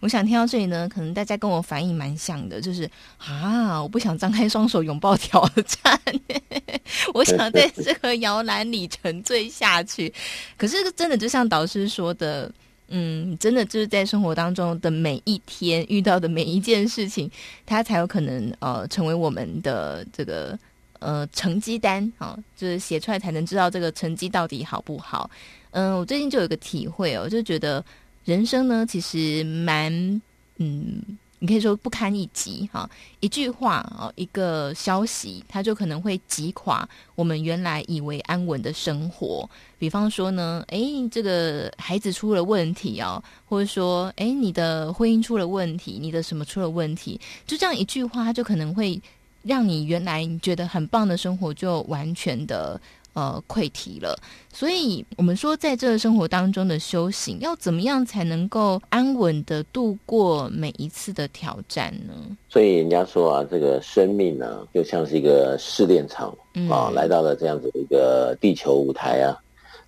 [0.00, 6.00] 我想听到这里呢，可能大家跟我反应蛮像的，就是啊，我不想张开双手拥抱挑战，
[7.14, 10.12] 我想在这个摇篮里沉醉下去。
[10.58, 12.52] 可是真的就像导师说的，
[12.88, 17.28] 嗯，真的就是在生活当中的每一天遇到的每一件事情，
[17.64, 20.56] 它才有可能呃成为我们的这个
[20.98, 25.28] 呃成绩单啊，就是写出来才能知道这个成绩到底好不好。
[25.70, 27.82] 嗯、我最近就有个体会哦，就觉得。
[28.26, 30.20] 人生呢，其实蛮，
[30.56, 31.00] 嗯，
[31.38, 32.90] 你可以说不堪一击哈。
[33.20, 39.48] 一句话啊，一个消息，它就可能会击垮我们原来以为安稳的生活。
[39.78, 49.00] 比方说呢，诶，这个孩子出了问题哦，或者说，诶，你的婚姻出了问题，你的什么出了问题，就这样一句话，它就可能会
[49.44, 52.80] 让你原来你觉得很棒的生活就完全的。
[53.16, 54.14] 呃，溃堤了。
[54.52, 62.36] 所以，我们说，在这个生活当中的修行，要怎么样才能够安稳的度过每一次的挑战呢？
[62.50, 69.32] 所以，人家说啊，这个生命呢、啊，就像是一个试炼场、嗯、啊，来到了这样子的一个地球舞台啊，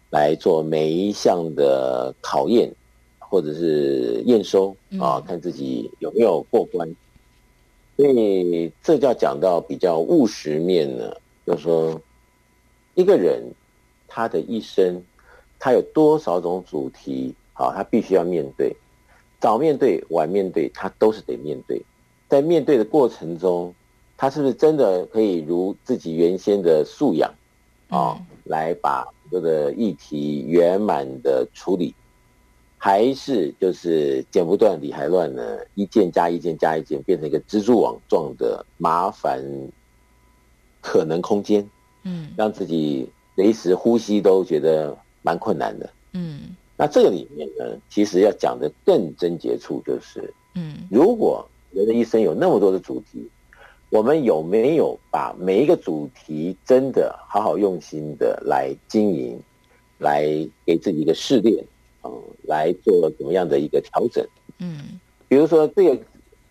[0.08, 2.72] 来做每一项的考验
[3.18, 6.88] 或者是验收啊，嗯、看自己有没有过关。
[7.98, 11.12] 所以，这叫讲到比较务实面呢，
[11.46, 12.00] 就是说。
[12.98, 13.40] 一个人，
[14.08, 15.00] 他的一生，
[15.56, 17.32] 他有多少种主题？
[17.52, 18.74] 好，他必须要面对，
[19.38, 21.80] 早面对，晚面对，他都是得面对。
[22.28, 23.72] 在面对的过程中，
[24.16, 27.32] 他是不是真的可以如自己原先的素养
[27.88, 31.94] 啊，来把这个议题圆满的处理，
[32.78, 35.58] 还是就是剪不断理还乱呢？
[35.76, 39.40] 一件加一件加一件，变成一个蜘蛛网状的麻烦
[40.80, 41.64] 可能空间？
[42.02, 45.90] 嗯，让自己随时呼吸都觉得蛮困难的。
[46.12, 53.28] 嗯，那这个里面呢，其实要讲的更真结处就是，嗯，如果人的一生有那么多的主题，
[53.90, 59.40] 我们有没有把每一个主题真的好好用心的来经营，
[59.98, 60.24] 来
[60.64, 61.64] 给自己一个试炼，
[62.04, 64.26] 嗯，来做怎么样的一个调整？
[64.58, 66.02] 嗯，比如说这个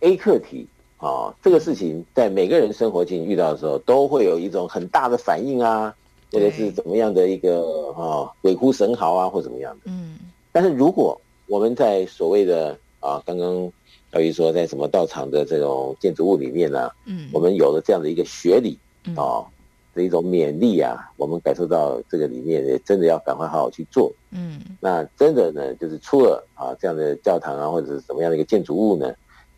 [0.02, 0.68] A 课题。
[0.98, 5.94] 啊、哦，这个事情在每个人生活境遇到的时候，都会有一种很大的反应啊，
[6.32, 7.62] 或者是怎么样的一个
[7.96, 9.82] 啊、哦、鬼哭神嚎啊，或怎么样的。
[9.86, 10.18] 嗯。
[10.52, 13.72] 但是如果我们在所谓的啊，刚刚
[14.12, 18.76] 小雨说在什么道场的这种建筑物里面呢、啊，嗯，我们有了这样的一个学理
[19.16, 19.48] 啊、哦、
[19.94, 24.12] 的一种勉励啊，我们感受到这个里面也真的要赶快好好去做。
[24.32, 24.60] 嗯。
[24.80, 29.14] 那真的呢，就是出了啊这样的教堂啊，或者是什么样的一个建筑物呢？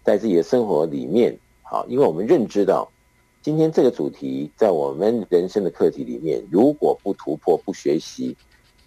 [0.09, 2.89] 在自己的生活里面，好，因为我们认知到，
[3.43, 8.35] 今天这个主题在我们人生的课题里面，如果不突破、不学习，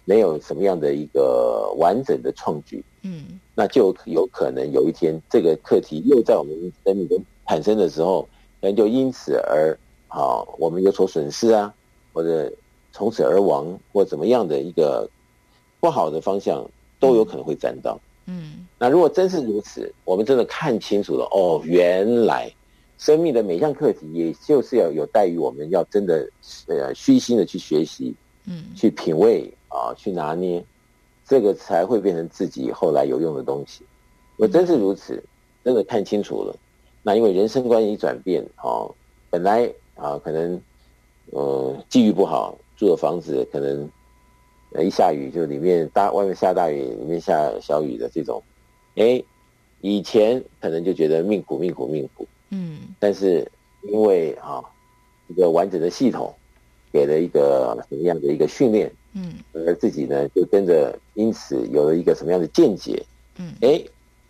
[0.03, 8.23] 没有什么样的一个完整的创举，嗯，那就有可能有一天这个课题又在我们生命中产生的时候，
[8.59, 11.73] 可能就因此而好，我们有所损失啊，
[12.11, 12.51] 或者
[12.91, 15.09] 从此而亡，或怎么样的一个
[15.79, 17.97] 不好的方向，都有可能会沾到。
[18.25, 22.51] 嗯，那如果真是如此，我们真的看清楚了哦，原来
[22.97, 26.29] 生命的每项课题，也就是要有待于我们要真的
[26.67, 28.13] 呃虚心的去学习，
[28.45, 30.61] 嗯，去品味啊，去拿捏，
[31.25, 33.85] 这个才会变成自己后来有用的东西。
[34.35, 35.23] 我真是如此，
[35.63, 36.53] 真的看清楚了。
[37.01, 38.93] 那因为人生观一转变，哦，
[39.29, 40.61] 本来啊可能
[41.31, 43.89] 呃际遇不好，住的房子可能。
[44.81, 48.41] 一下雨就里面大外面下大雨，里面下小雨的这种，
[48.95, 49.23] 哎，
[49.81, 53.49] 以前可能就觉得命苦命苦命苦，嗯，但是
[53.83, 54.63] 因为啊
[55.27, 56.33] 一个完整的系统
[56.91, 63.03] 给了一个什么样的一个训练，嗯，而自己呢就跟着因此有了一个什么样的见解，
[63.37, 63.83] 嗯，哎，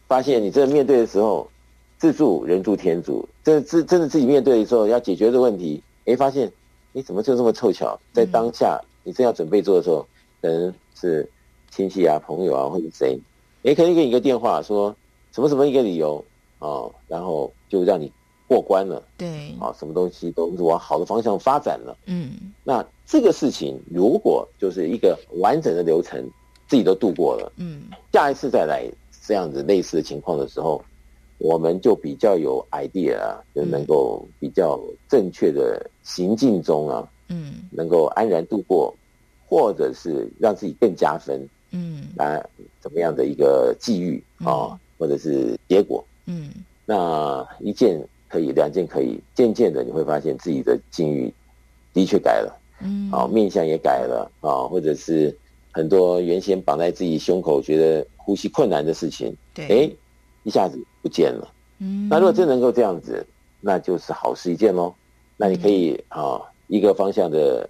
[0.08, 1.50] 发现你这面对的时候，
[1.98, 6.52] 自助人助天助，真的真真的自己面对的时候要解决的问题，哎，发现
[6.92, 10.06] 你怎么就这么凑巧，在当下你正要准备做的时候。
[10.42, 11.26] 可能是
[11.72, 13.18] 亲戚啊、朋友啊，或者谁，
[13.64, 14.96] 也可以给你一个电话，说
[15.32, 16.24] 什么什么一个理由
[16.60, 18.12] 哦，然后就让你
[18.48, 22.34] 过关了，对，啊，什么东西都是往好的方向发展了，嗯，
[22.64, 26.24] 那这个事情如果就是一个完整的流程，
[26.68, 28.86] 自己都度过了，嗯，下一次再来
[29.26, 30.84] 这样子类似的情况的时候，
[31.38, 38.94] 我们就比较有 idea 啊，就能够比较正确的行进中啊，嗯，能够安然度过，
[39.48, 42.44] 或者是让自己更加分，嗯，来，
[42.80, 46.50] 怎么样的一个际遇啊，或者是结果，嗯，
[46.86, 51.34] 那一件可以，两件可以，渐渐的你会发现自己的境遇
[51.94, 55.36] 的确改了，嗯，啊，面相也改了啊，或者是
[55.72, 59.92] 很多原先绑在自己胸口觉得呼吸困难的事情，对，哎，
[60.44, 63.26] 一下子不见了，嗯，那如果真能够这样子，
[63.60, 64.94] 那就是好事一件喽。
[65.36, 67.68] 那你可以啊，一个方向的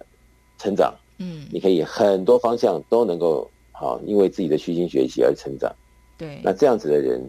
[0.58, 5.74] 成长，嗯，你可以很多方向都能够好，因为自己的虚心学习而成长。
[6.16, 7.20] 对，那这样子的人，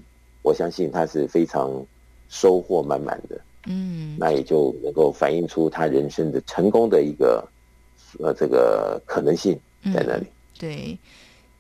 [0.43, 1.84] 我相信他是非常
[2.30, 3.41] 收获满满的。
[3.66, 7.43] 嗯，那也就能够反映出他人生的成功的一个
[8.20, 9.60] 呃这个可能性
[9.93, 10.26] 在那里。
[10.26, 11.00] 嗯、对，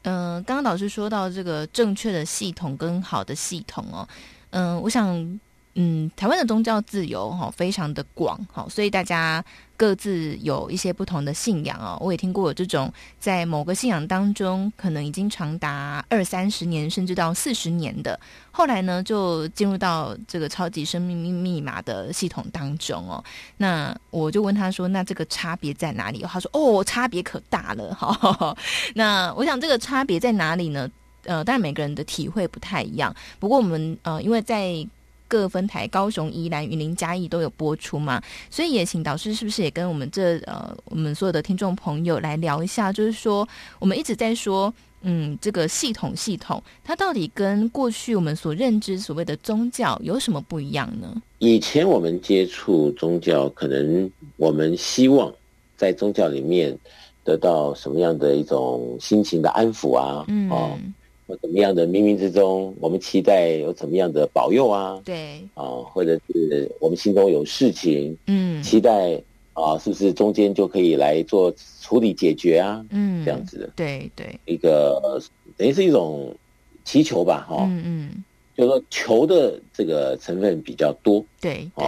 [0.03, 4.07] 嗯、呃，刚刚老师说到这个正确的系统跟好的系统哦，
[4.51, 5.39] 嗯、呃，我想。
[5.77, 9.43] 嗯，台湾的宗教自由哈非常的广哈，所以大家
[9.75, 11.97] 各自有一些不同的信仰哦。
[11.99, 18.17] 我也听过有这种在某个信仰当中，可能已经长达二三十年，甚至到四十年的，
[18.51, 23.21] 后来呢就进入到这个超级生命密码的系统当中哦。
[23.57, 28.55] 那我就问他说：“那这个差别在哪里？”他说：“哦，差别可大了哈。
[28.95, 30.89] ”那我想这个差别在哪里呢？
[31.25, 33.13] 呃，当然每个人的体会不太一样。
[33.39, 34.87] 不过我们呃，因为在
[35.27, 43.47] 各分台高雄、宜兰、云林、嘉义都有播出嘛，所以也请导师是不是也跟我们这呃我们所有的听众朋友来聊一下，就是说
[43.79, 51.21] 我们一直在说，嗯，这个系统系统它到底跟过去我们所认知所谓的宗教有什么不一样呢？
[51.39, 55.33] 以前我们接触宗教，可能我们希望
[55.75, 56.77] 在宗教里面
[57.23, 60.49] 得到什么样的一种心情的安抚啊，嗯。
[60.49, 60.77] 哦
[61.27, 65.01] 或怎么样的冥冥之中，我们期待有怎么样的保佑啊？
[65.03, 65.39] 对。
[65.55, 69.19] 啊，或者是我们心中有事情，嗯，期待
[69.53, 71.51] 啊，是不是中间就可以来做
[71.81, 72.85] 处理解决啊？
[72.91, 75.19] 嗯，这样子的，对对，一个
[75.57, 76.35] 等于是一种
[76.83, 78.23] 祈求吧，哈，嗯嗯，
[78.55, 81.85] 就是说求的这个成分比较多，对对，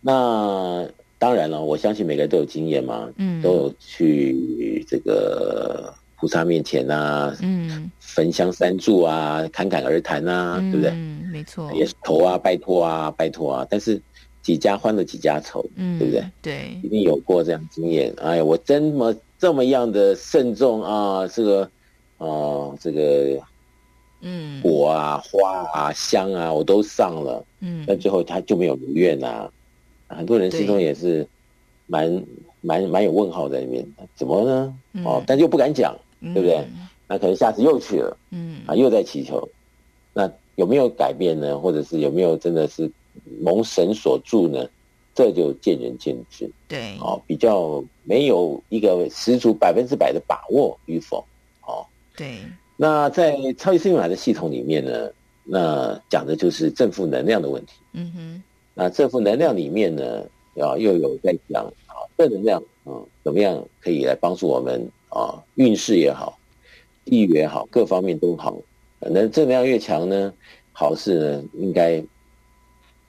[0.00, 0.88] 那
[1.20, 5.94] 当然了，我相信每个人都有经验嘛，嗯，都有去这个。
[6.24, 10.90] 菩萨面前啊，嗯，焚香三炷啊，侃侃而谈啊，嗯、对不对？
[10.92, 13.66] 嗯，没错，也是求啊，拜托啊，拜托啊。
[13.68, 14.00] 但是
[14.40, 16.24] 几家欢乐几家愁，嗯，对不对？
[16.40, 18.10] 对，一定有过这样经验。
[18.22, 21.70] 哎呀，我这么这么样的慎重啊，这个，
[22.16, 23.38] 哦、呃，这个，
[24.22, 29.46] 嗯，果啊，花啊，香啊，我都上了，嗯，但最后他就没有如愿啊。
[30.08, 31.28] 很多人心中也是
[31.86, 32.24] 蛮
[32.62, 34.74] 蛮蛮有问号在里面，怎么呢？
[34.94, 35.94] 嗯、哦，但又不敢讲。
[36.32, 36.64] 对不对？
[37.06, 39.46] 那可能下次又去了，嗯啊，又在祈求，
[40.14, 41.58] 那有没有改变呢？
[41.58, 42.90] 或者是有没有真的是
[43.40, 44.66] 蒙神所助呢？
[45.14, 46.50] 这就见仁见智。
[46.66, 51.22] 对，哦，比较没有一个十足百分之百的把握与否。
[51.66, 51.84] 哦，
[52.16, 52.38] 对。
[52.76, 55.10] 那在超级生命密码的系统里面呢，
[55.44, 57.74] 那讲的就是正负能量的问题。
[57.92, 58.42] 嗯哼。
[58.72, 60.24] 那正负能量里面呢，
[60.56, 64.90] 啊，又有在讲啊，正能量，嗯，怎么样可以来帮助我们？
[65.14, 66.36] 啊，运势也好，
[67.04, 68.56] 地运也好，各方面都好。
[68.98, 70.34] 那正能量越强呢，
[70.72, 72.02] 好事呢应该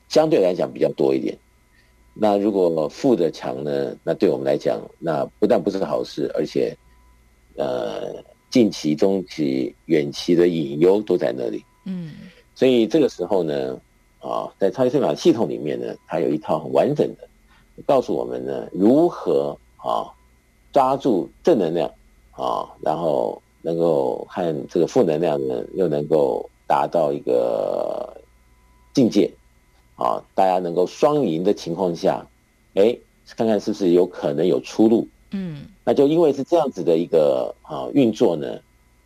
[0.08, 1.36] 相对来讲比较多一点。
[2.14, 6.78] 那如果负的强呢，那对我们来讲，那不但不是好事，而且
[7.56, 11.66] 呃，近期、中期、远期的隐忧都在那里。
[11.86, 12.14] 嗯，
[12.54, 13.82] 所以这个时候呢，
[14.20, 17.28] 啊，在超级生法系统里面呢，它有一套很完整的，
[17.84, 20.14] 告诉我们呢如何啊。
[20.76, 21.90] 抓住正能量
[22.32, 28.22] 啊，然后能够和这个负能量呢，又能够达到一个
[28.94, 29.32] 境界
[29.96, 32.28] 啊，大家能够双赢的情况下，
[32.74, 32.94] 哎，
[33.38, 35.08] 看看是不是有可能有出路？
[35.32, 38.60] 嗯，那就因为是这样子的一个啊运作呢，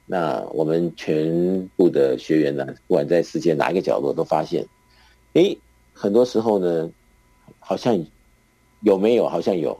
[0.07, 4.65] 那我们全部的学员呢，不管在世界哪一个角落，都发现，
[5.33, 5.55] 哎，
[5.93, 6.89] 很多时候呢，
[7.59, 8.03] 好像
[8.81, 9.29] 有没有？
[9.29, 9.79] 好像有。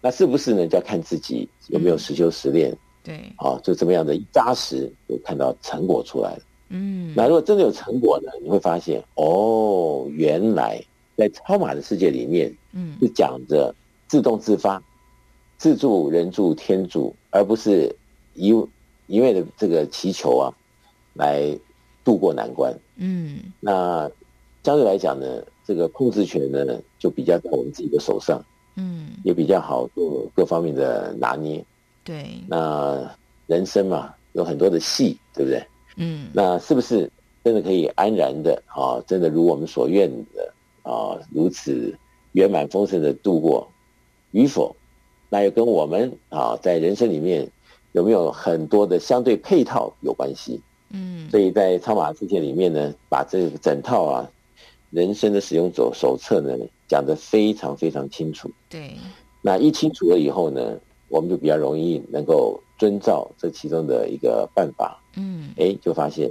[0.00, 0.66] 那是不是呢？
[0.66, 6.42] 就要看自己有没有实修实练，对，啊，就这么样的一扎实，就看到成果出来了。
[6.70, 8.30] 嗯，那如果真的有成果呢？
[8.42, 10.80] 你会发现，哦，原来
[11.16, 13.74] 在超马的世界里面，嗯，是讲着
[14.06, 14.82] 自动自发、
[15.56, 17.94] 自助、人助、天助，而不是
[18.34, 18.54] 一
[19.06, 20.52] 一味的这个祈求啊，
[21.14, 21.58] 来
[22.04, 22.72] 渡过难关。
[22.96, 24.10] 嗯，那
[24.62, 28.44] 相对来讲呢，这个控制权呢就比较在我们自己的手上，
[28.78, 31.62] 嗯，也比较好做各方面的拿捏。
[32.04, 33.10] 对，那
[33.46, 35.66] 人生嘛，有很多的戏，对不对？
[35.96, 37.10] 嗯，那是不是
[37.42, 39.02] 真的可以安然的啊？
[39.06, 41.92] 真的如我们所愿的啊，如此
[42.32, 43.68] 圆满丰盛的度过，
[44.30, 44.74] 与否？
[45.28, 47.46] 那又跟我们啊，在人生里面
[47.92, 50.60] 有没有很多的相对配套有关系？
[50.90, 54.30] 嗯，所以在超马世界里面呢，把这个整套啊
[54.90, 58.50] 人生的使用者手册呢讲得非常非常清楚。
[58.68, 58.96] 对，
[59.42, 60.78] 那一清楚了以后呢，
[61.08, 64.98] 我们就比较容易能够遵照这其中的一个办法。
[65.16, 66.30] 嗯，哎，就发现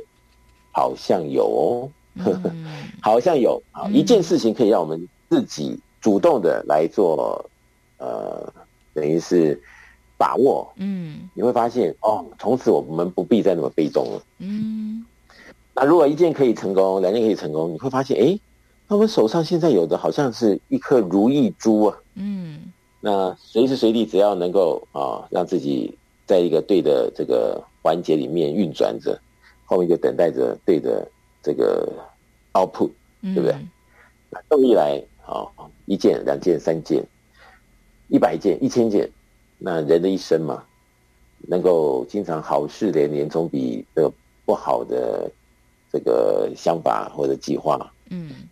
[0.72, 1.90] 好像有哦，
[3.02, 7.50] 好像有啊，一件事情可以让我们自己主动的来做，
[7.98, 8.54] 呃。
[8.94, 9.62] 等于是
[10.18, 15.06] 把握，嗯，你会发现哦，从此我们不必再那么被动了，嗯。
[15.76, 18.40] 那如果一件可以成功，两件可以成功，你会发现，哎，
[18.88, 22.72] 那我们手上现在有的好像是一颗如意珠啊，嗯。
[23.00, 29.20] 那随时随地只要能够啊，让自己在一个对的这个环节里面运转着，
[29.66, 31.08] 后面就等待着对的
[31.44, 31.88] 这个
[32.54, 32.90] output，
[33.22, 33.56] 对不对？
[34.30, 35.46] 那动力来啊，
[35.86, 37.06] 一件、两件、三件。
[38.10, 39.10] 一百件、一千件，
[39.58, 40.64] 那人的一生嘛，
[41.42, 44.10] 能够经常好事连连，总比这个
[44.46, 45.30] 不好的
[45.92, 47.78] 这个想法或者计划，
[48.10, 48.50] 嗯嗯，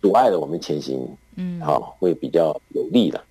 [0.00, 1.06] 阻碍了我们前行，
[1.36, 3.22] 嗯，好，会比较有利的。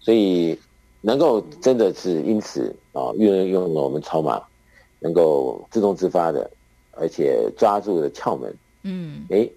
[0.00, 0.58] 所以
[1.00, 4.42] 能够真的是因此啊，运用了我们超马，
[4.98, 6.50] 能够自动自发的，
[6.92, 9.48] 而且抓住了窍门，嗯，哎，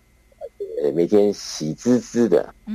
[0.94, 2.54] 每天喜滋滋的，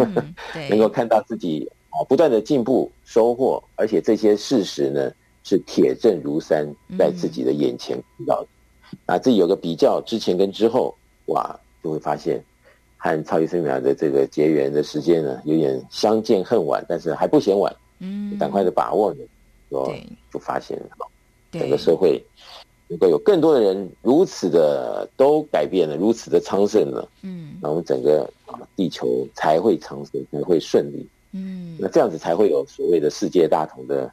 [0.70, 1.70] 能够看到自己。
[2.08, 5.10] 不断的进步收获，而且这些事实呢
[5.42, 8.48] 是铁证如山，在自己的眼前看到的。
[9.06, 10.94] 啊，自己有个比较之前跟之后，
[11.26, 12.40] 哇，就会发现
[12.98, 17.74] 和超级生命的这个结缘的时间呢，有点相见恨晚，但是还不嫌晚。
[18.00, 19.20] 嗯，赶快的把握呢，
[19.70, 19.90] 就
[20.32, 20.88] 就发现了，
[21.50, 22.22] 整个社会
[22.86, 27.08] 如果有更多的人如此的都改变了，如此的昌盛了。
[27.22, 28.28] 嗯，那我们整个
[28.76, 31.06] 地球才会昌盛，才会顺利。
[31.32, 34.10] 嗯，那这样子才会有所谓的世界大同的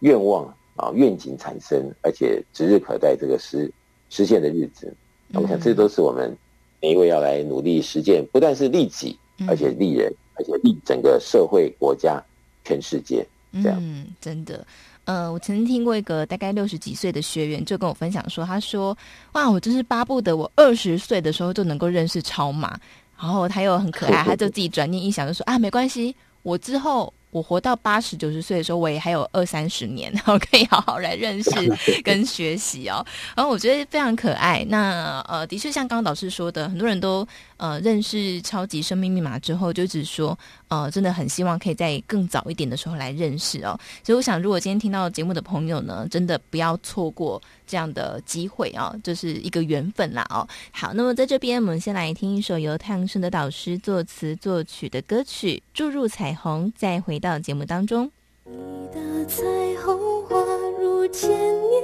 [0.00, 3.70] 愿望啊愿景产生，而且指日可待这个实
[4.10, 4.92] 实现的日子。
[5.28, 6.36] 那我想这都是我们
[6.80, 9.18] 每一位要来努力实践，不但是利己，
[9.48, 12.22] 而且利人，而且利整个社会、国家、
[12.64, 13.26] 全世界。
[13.62, 14.66] 这样，嗯，真的，
[15.04, 18.96] 呃，我曾经听过一个大概六十几岁的学员就跟我分享说，他说
[19.32, 22.78] ：“哇，我真是巴不得我二十岁的时候就能够认识超马。”
[23.18, 31.50] 然后他又很可爱， 他就自己转念一想，就说：“啊，没关系。”我之后，我活到八十九十岁的时候，我也还有二三十年， 我可以好好来认识
[32.02, 33.04] 跟学习哦。
[33.36, 34.64] 然后我觉得非常可爱。
[34.68, 37.26] 那呃，的确像刚刚导师说的，很多人都
[37.56, 40.38] 呃认识超级生命密码之后，就只说
[40.68, 43.78] 呃，真的很希望可以在更早一点的时候来认识哦。
[44.04, 50.46] 所以我想，如果今天听到节目的朋友呢，真的不要错过这样的机会啊、哦，就是一个缘分啦哦。
[50.72, 58.10] 好，那么在这边，我们先来听一首由太阳盛德导师作词作曲的歌曲《注入彩虹》，再回到节目当中。
[58.44, 58.54] 你
[58.92, 59.42] 的彩
[59.84, 60.36] 虹划
[60.80, 61.82] 入千年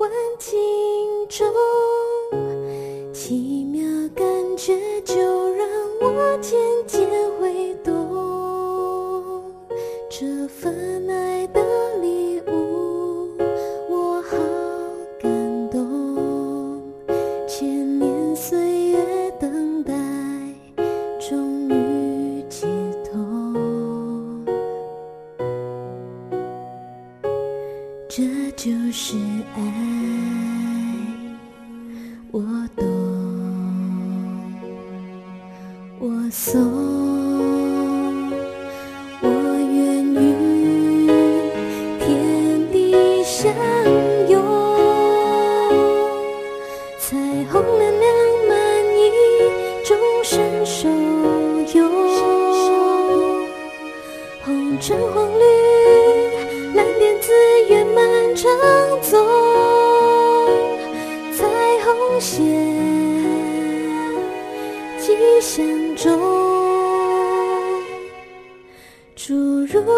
[0.00, 0.56] 万景
[1.28, 1.46] 中，
[3.12, 3.80] 奇妙
[4.14, 4.26] 感
[4.56, 5.14] 觉就
[5.54, 5.68] 让
[6.00, 7.06] 我渐渐
[7.38, 7.92] 会懂，
[10.08, 11.60] 这份爱的
[12.00, 13.36] 礼物，
[13.90, 14.36] 我好
[15.20, 15.30] 感
[15.70, 16.82] 动，
[17.46, 19.92] 千年岁月等待，
[21.20, 22.66] 终于解
[23.04, 23.14] 脱，
[28.08, 28.22] 这
[28.56, 29.16] 就是
[36.46, 36.85] 走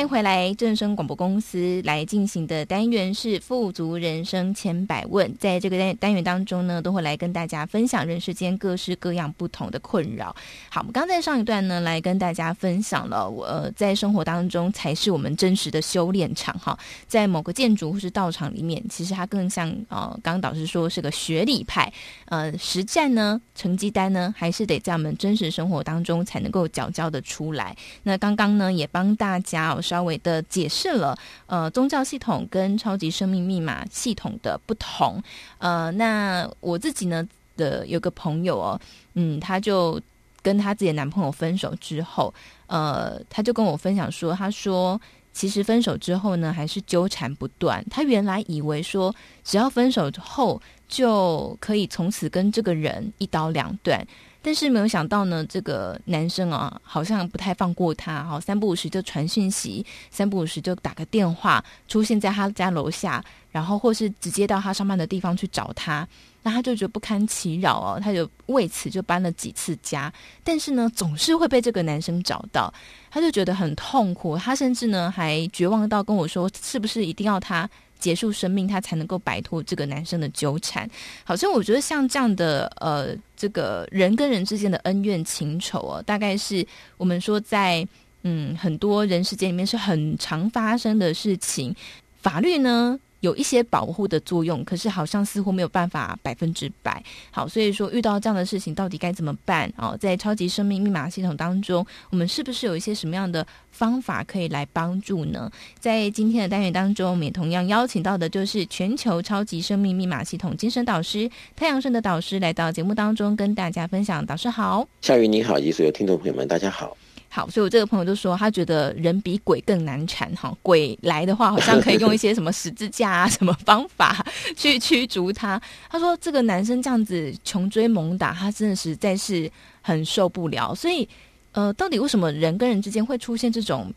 [0.00, 5.30] 欢迎回来，正声广播公司来进行的单元是“富足人生千百问”。
[5.36, 10.34] 在这个单单元当中呢，都会来跟大家分享人世间各式各样不同的困扰。
[10.70, 16.78] 好，我们刚在上一段呢，来跟大家分享了，我、呃、在生活当中才是我们真实的修炼场哈。
[17.06, 21.92] 在某个建筑或是道场里面，其实它更像呃，刚刚导师说是个学理派，
[22.24, 27.76] 呃，实战呢，成绩单呢，还是得在我们真实生活当中才能够缴交的出来。
[28.04, 29.78] 那刚刚呢，也帮大家。
[29.90, 35.20] 稍微的解释了，呃，宗教系统跟超级生命密码系统的不同。
[35.58, 37.26] 呃，那我自己呢
[37.56, 38.80] 的有个朋友哦，
[39.14, 40.00] 嗯，他就
[40.42, 42.32] 跟他自己的男朋友分手之后，
[42.68, 45.00] 呃，他就跟我分享说，他说
[45.32, 47.84] 其实分手之后呢，还是纠缠不断。
[47.90, 49.12] 他原来以为说，
[49.42, 54.06] 只要分手之后就可以从此跟这个人一刀两断。
[54.42, 66.08] 但是没有想到呢，这个男生啊，好像不太放过他，好三不五时就传讯息，三不五时就打个电话，出现在他家楼下，然后或是直接到他上班的地方去找他，
[66.42, 70.10] 那他就觉得不堪其扰哦，他就为此就搬了几次家，
[70.42, 72.72] 但是呢，总是会被这个男生找到，
[73.10, 77.68] 他就觉得很痛苦，他甚至呢还绝望到跟我说，是不是一定要他
[78.00, 80.88] 结束生命，他才能够摆脱这个男生的纠缠。
[81.22, 87.86] 好像我觉得像这样的呃，这个人跟人之间的恩怨情仇哦，大概是我们说在
[88.22, 91.74] 嗯很多人世间里面是很常发生的事情。
[92.20, 99.72] 法律呢，有一些保护的作用，可是好像似乎没有办法百分之百好，所以说遇到这样的事情，到底该怎么办？
[99.76, 105.50] 哦，在超级生命密码系统当中，我们是不是有一些什么样的方法可以来帮助呢？
[105.78, 114.24] 在今天的单元当中，我们也同样邀请到的就是全球超级生命密码系统精神导师太阳神的导师来到节目当中跟大家分享。
[114.24, 116.96] 导师好，夏雨你好，以及所有听众朋友们，大家好。
[117.32, 120.52] 好，所以我这个朋友就说，他觉得人比鬼更难缠哈。
[120.62, 124.26] 鬼来的话，好像可以用一些什么十字架啊， 什么方法
[124.56, 125.62] 去驱逐他。
[125.88, 129.48] 他说，这个男生这样子穷追猛打，他真的实在是
[129.80, 130.74] 很受不了。
[130.74, 131.08] 所以，
[131.52, 133.94] 呃，到底为什么人跟人之间会出现这种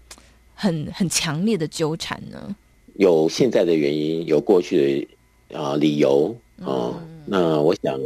[0.54, 2.56] 很很强烈的纠缠呢？
[3.00, 5.08] 有现在的原因，有过去
[5.50, 7.24] 的啊、呃、理由啊、呃嗯。
[7.26, 8.00] 那我想，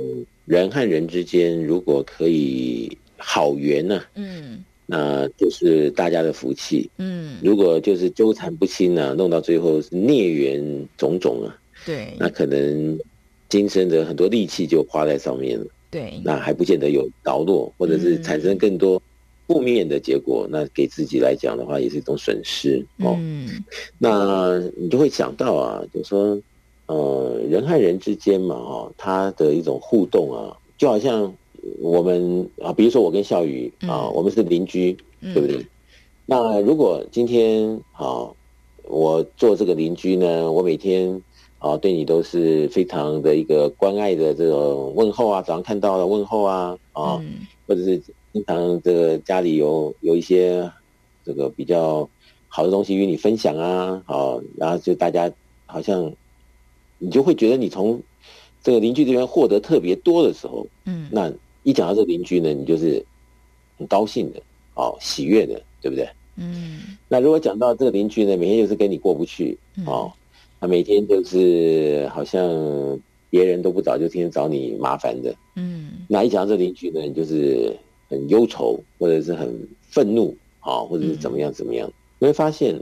[0.46, 4.06] 人和人之间如果可以好缘呢、啊？
[4.16, 4.64] 嗯。
[4.90, 6.90] 那就是大家的福气。
[6.98, 11.54] 嗯，如果就是纠缠不清呢、啊，弄到最后是孽缘种种啊。
[11.86, 12.98] 对，那可能
[13.50, 15.66] 今生的很多力气就花在上面了。
[15.92, 19.02] 对，那还不见得有着落，或者是产生更多
[19.46, 20.48] 负面的结果。
[20.48, 23.14] 嗯、那给自己来讲的话，也是一种损失哦。
[23.20, 23.50] 嗯，
[23.98, 26.42] 那你就会想到啊，就是说，
[26.86, 31.34] 呃，人和人之间嘛，哦，他的一种互动啊，就好像。
[31.80, 35.66] 我们啊，比如说我跟笑宇啊，我们是邻居，对不对？
[36.26, 38.30] 那如果今天啊，
[38.84, 41.22] 我做这个邻居呢，我每天
[41.60, 47.22] 啊对你都是非常的一个关爱的这种问候啊，早上看到的问候啊啊，
[47.66, 47.98] 或者是
[48.34, 50.70] 经常这个家里有有一些
[51.26, 52.10] 这个比较
[52.48, 55.32] 好的东西与你分享啊，啊，然后就大家
[55.66, 56.12] 好像
[56.98, 58.02] 你就会觉得你从
[58.64, 61.32] 这个邻居这边获得特别多的时候，嗯，那。
[61.68, 63.06] 一讲到这个邻居呢，你就是
[63.78, 64.42] 很高兴的，
[64.76, 66.08] 哦，喜悦的，对不对？
[66.38, 66.98] 嗯。
[67.10, 70.10] 那如果讲到这个邻居呢，每天就是跟你过不去，哦，
[70.62, 72.42] 他每天就是好像
[73.30, 76.06] 别人都不找，就天天找你麻烦的，嗯。
[76.08, 77.76] 那一讲到这个邻居呢，你就是
[78.08, 79.54] 很忧愁，或者是很
[79.90, 82.74] 愤怒，啊，或者是怎么样怎么样，你会发现，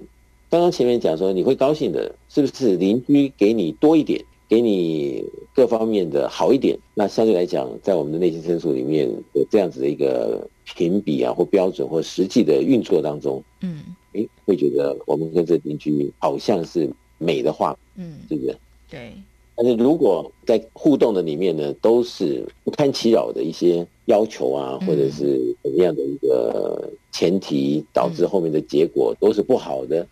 [0.48, 4.24] 刚刚前面讲说你会高兴的，是不是邻居给你多一点？
[4.48, 13.84] 给你各方面的好一点，那相对来讲，在我们的内心深处里面有这样子的一个评比啊，或标准，或实际的运作当中，嗯，
[14.14, 18.58] 诶，会觉得我们跟这邻居好像是美的话，嗯，是不是？
[18.90, 19.14] 对。
[19.58, 30.06] 但是如果在互动的里面呢，都是不堪其扰的一些要求啊，或者是怎么样的一个前提，导致后面的结果都是不好的，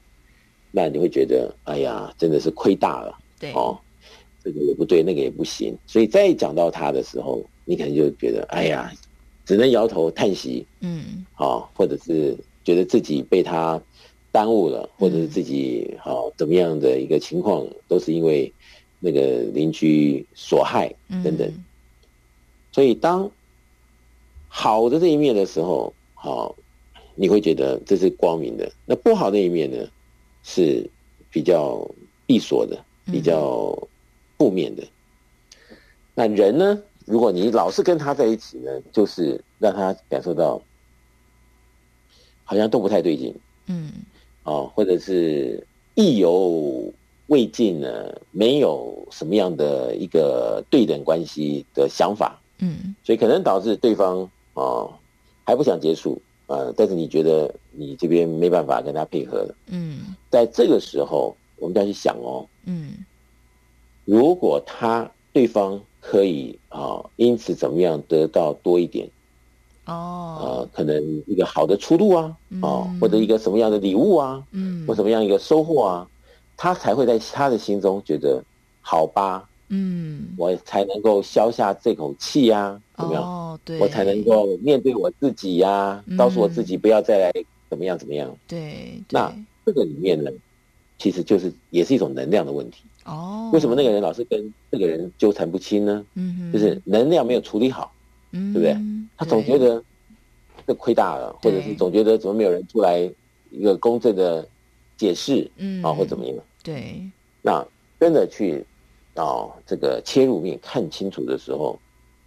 [0.72, 3.78] 那你会觉得，哎呀，真的是亏大了，对，哦。
[4.44, 8.92] 这个也不对，那个也不行，所以再讲到他的时候，你可能就觉得，哎呀，
[9.46, 13.82] 只能摇头叹息，嗯，好，或者是觉得自己被他
[14.34, 18.52] 耽误了，或者是自己好怎么样的一个情况，都是因为
[19.00, 21.50] 那个邻居所害等等。
[22.74, 23.32] 所以当
[24.50, 26.54] 好的这一面的时候，好，
[27.16, 29.88] 你会觉得这是光明的；那不好的一面呢，
[30.44, 30.86] 是
[31.32, 31.90] 比较
[32.26, 33.74] 闭锁的，比较。
[34.44, 34.84] 负面的。
[36.14, 40.62] 那人呢，如果你老是跟他在一起呢，就是让他感受到
[42.44, 43.34] 好像都不太对劲，
[43.68, 43.90] 嗯，
[44.44, 45.66] 哦，或者是
[45.96, 46.92] 意犹
[47.28, 54.94] 未尽呢，没有什么样的一个对等关系的想法，嗯，所以可能导致对方哦
[55.46, 56.22] 还不想结束。
[56.48, 62.98] 呃，但是你觉得你这边没办法跟他配合了，嗯，在这个时候，我们就要去想哦，嗯，
[64.06, 69.10] 如果他对方可以啊、呃，因此怎么样得到多一点，
[69.86, 76.08] 哦，呃，可能一个好的出路啊，哦、嗯，或者一个什么样的礼物啊，嗯，或什么样一个收获啊，
[76.58, 78.44] 他才会在他的心中觉得
[78.82, 79.50] 好吧。
[79.70, 83.24] 嗯，我才能够消下这口气呀、啊，怎么样？
[83.24, 87.32] 哦，对，我才能够面对我自己呀、啊嗯，告诉我自己不要再来
[87.70, 88.30] 怎么样怎么样。
[88.48, 89.34] 对，对，那
[89.66, 90.30] 这个里面呢，
[91.00, 92.84] 其实就是也是一种能量的问题。
[93.06, 96.06] 哦，为什么那个人老是跟这个人纠缠不清呢？
[96.16, 97.94] 嗯，就是能量没有处理好，
[98.32, 98.78] 嗯，对不对？
[99.18, 99.84] 他总觉得
[100.68, 103.00] 这亏大了，或者是总觉得怎么没有人出来
[103.52, 104.48] 一个公正的
[104.98, 106.36] 解释，嗯，啊，或怎么样？
[106.64, 107.02] 对，
[107.42, 107.66] 那
[108.00, 108.66] 真的去。
[109.16, 111.78] 到这个切入面看清楚的时候，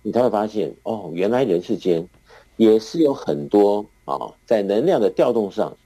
[0.03, 2.09] 你才会发现哦，原来人世间
[2.57, 5.77] 也是有很多啊，在能量的调动上，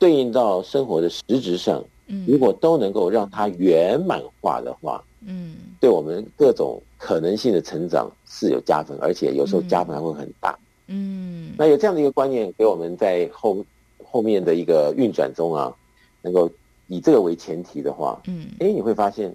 [0.00, 1.84] 对应到生活的实质上，
[2.26, 13.64] 如果都能够让它圆满化的话，嗯，对我们各种可能性的成长是有加分，而且有时候加分还会很大，嗯，那有这样的一个观念给我们在后
[14.04, 15.74] 后面的一个运转中啊，
[16.22, 16.50] 能够
[16.86, 19.34] 以这个为前提的话，嗯，哎，你会发现。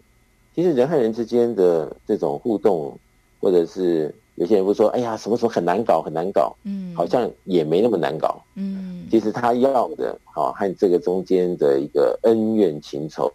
[0.54, 3.00] 其实人和人之间的这种互动，
[3.40, 8.44] 或者是有些人会说：“哎呀，什么什么很难搞，很难搞。”嗯，好像也没那么难搞。
[8.56, 13.32] 嗯，其实他要的，啊，和这个中间的一个恩怨情仇，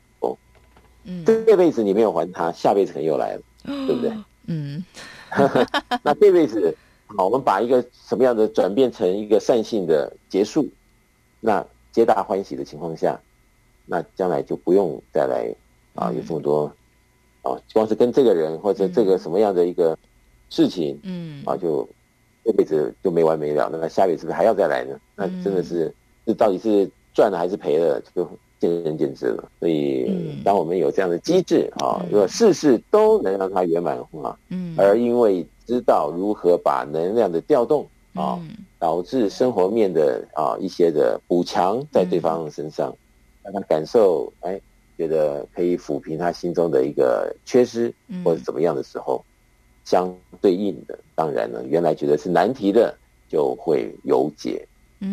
[1.04, 3.42] 嗯，这辈子你没有还他，下辈子可能又来了，
[3.86, 4.12] 对不对？
[4.46, 4.84] 嗯，
[6.02, 6.76] 那这辈子，
[7.16, 10.68] 好，我们把一个什么样的转变成一个善性的结束，
[11.38, 13.16] 那皆大欢喜的情况下，
[13.86, 15.54] 那将来就不用再来
[15.94, 16.64] 啊，有这么多。
[17.42, 19.96] 啊，光是跟这个人或者这个什么样的一个
[20.48, 21.88] 事情，嗯，啊，就
[22.44, 23.68] 这辈子就没完没了。
[23.72, 24.98] 那下辈子是不是还要再来呢？
[25.14, 25.92] 那真的是，
[26.24, 28.28] 这到底是赚了还是赔了，就
[28.58, 29.50] 见仁见智了。
[29.58, 38.40] 所以，当我们有这样的机制啊，如果事事都能让它圆满化，嗯，而因为知道如何把能量的调动啊，
[38.78, 42.94] 导致生活面的啊一些的补强在对方身上，
[43.42, 44.60] 让他感受，哎。
[44.98, 47.92] 觉得可以抚平他心中的一个缺失，
[48.24, 49.22] 或者怎么样的时候，
[49.86, 50.12] 相
[50.42, 52.94] 对应的，当然了，原来觉得是难题的，
[53.28, 54.66] 就会有解，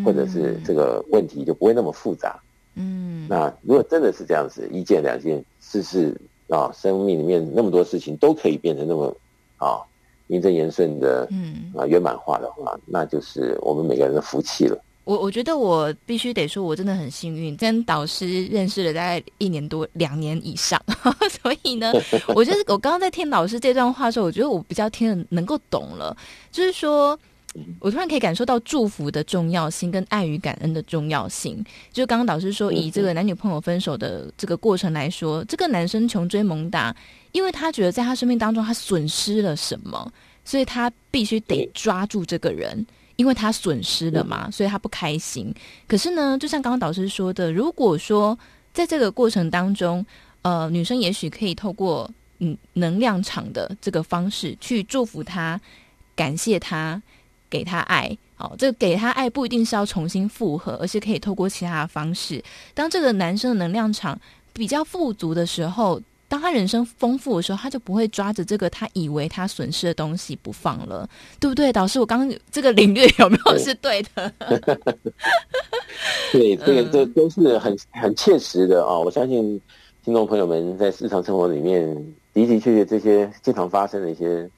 [0.04, 2.38] 或者是这个问题就不会那么复杂。
[2.76, 6.20] 嗯，那如果真的是这样子，一件两件事事
[6.50, 9.16] 啊，生命里面那么多事情都可以变成那么
[9.58, 9.80] 啊
[10.26, 14.78] 名正言顺的，嗯啊圆满化的话，那就是我们每个人的福气了。
[15.04, 20.82] 我我觉得我必须得说，我真的很幸运，跟导师认识了大概一年多、两年以上，
[21.42, 21.92] 所以呢，
[22.36, 26.16] 我觉得我刚刚在听老师这段话的时候，我觉得我比较听得能够懂了，
[26.52, 27.20] 就是说，
[27.80, 31.64] 我突然可以感受到祝福的重要性跟爱与感恩的重要性。
[31.92, 36.96] 就刚刚导师说，以这个男女朋友分手的这个过程来说，这个男生穷追猛打，
[37.34, 40.12] 因为他觉得在他生命当中他损失了什么，
[40.46, 42.86] 所以他必须得抓住这个人。
[43.16, 45.54] 因为他损失了嘛，所以他不开心。
[45.88, 48.38] 可是呢，就像刚刚导师说的，如果说
[48.74, 50.06] 在这个过程当中，
[50.42, 52.10] 呃，女生也许可以透过
[52.40, 55.60] 嗯能量场的这个方式去祝福他、
[56.16, 57.02] 感谢他、
[57.50, 58.18] 给他爱。
[58.38, 62.44] 哦，这个给他爱不一定是要重新复合，而是可以透过其他的方式。
[62.74, 64.20] 当这个男生的能量场
[64.52, 66.02] 比较富足的时候。
[66.28, 71.08] 当他人生丰富的时候，他就不会抓着这个他以为他损失的东西不放了，
[71.40, 71.72] 对不对？
[71.72, 74.34] 导师，我刚刚这个领略有没有是对的？
[76.32, 79.04] 对，这个这都是很很切实的啊、哦！
[79.06, 79.62] 我相信
[80.04, 81.96] 听众朋友们在日常生活里面
[82.34, 84.50] 的的确确这些经常发生的一些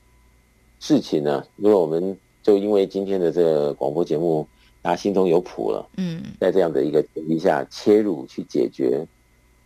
[0.79, 4.47] 事情呢，如果我们就因为今天的这个广播节目，
[4.81, 9.05] 大家心中有谱了，嗯，在这样的一个前提下切入去解决。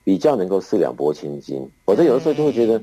[0.04, 2.82] 比较能够四两拨千斤，否则有的时候就会觉得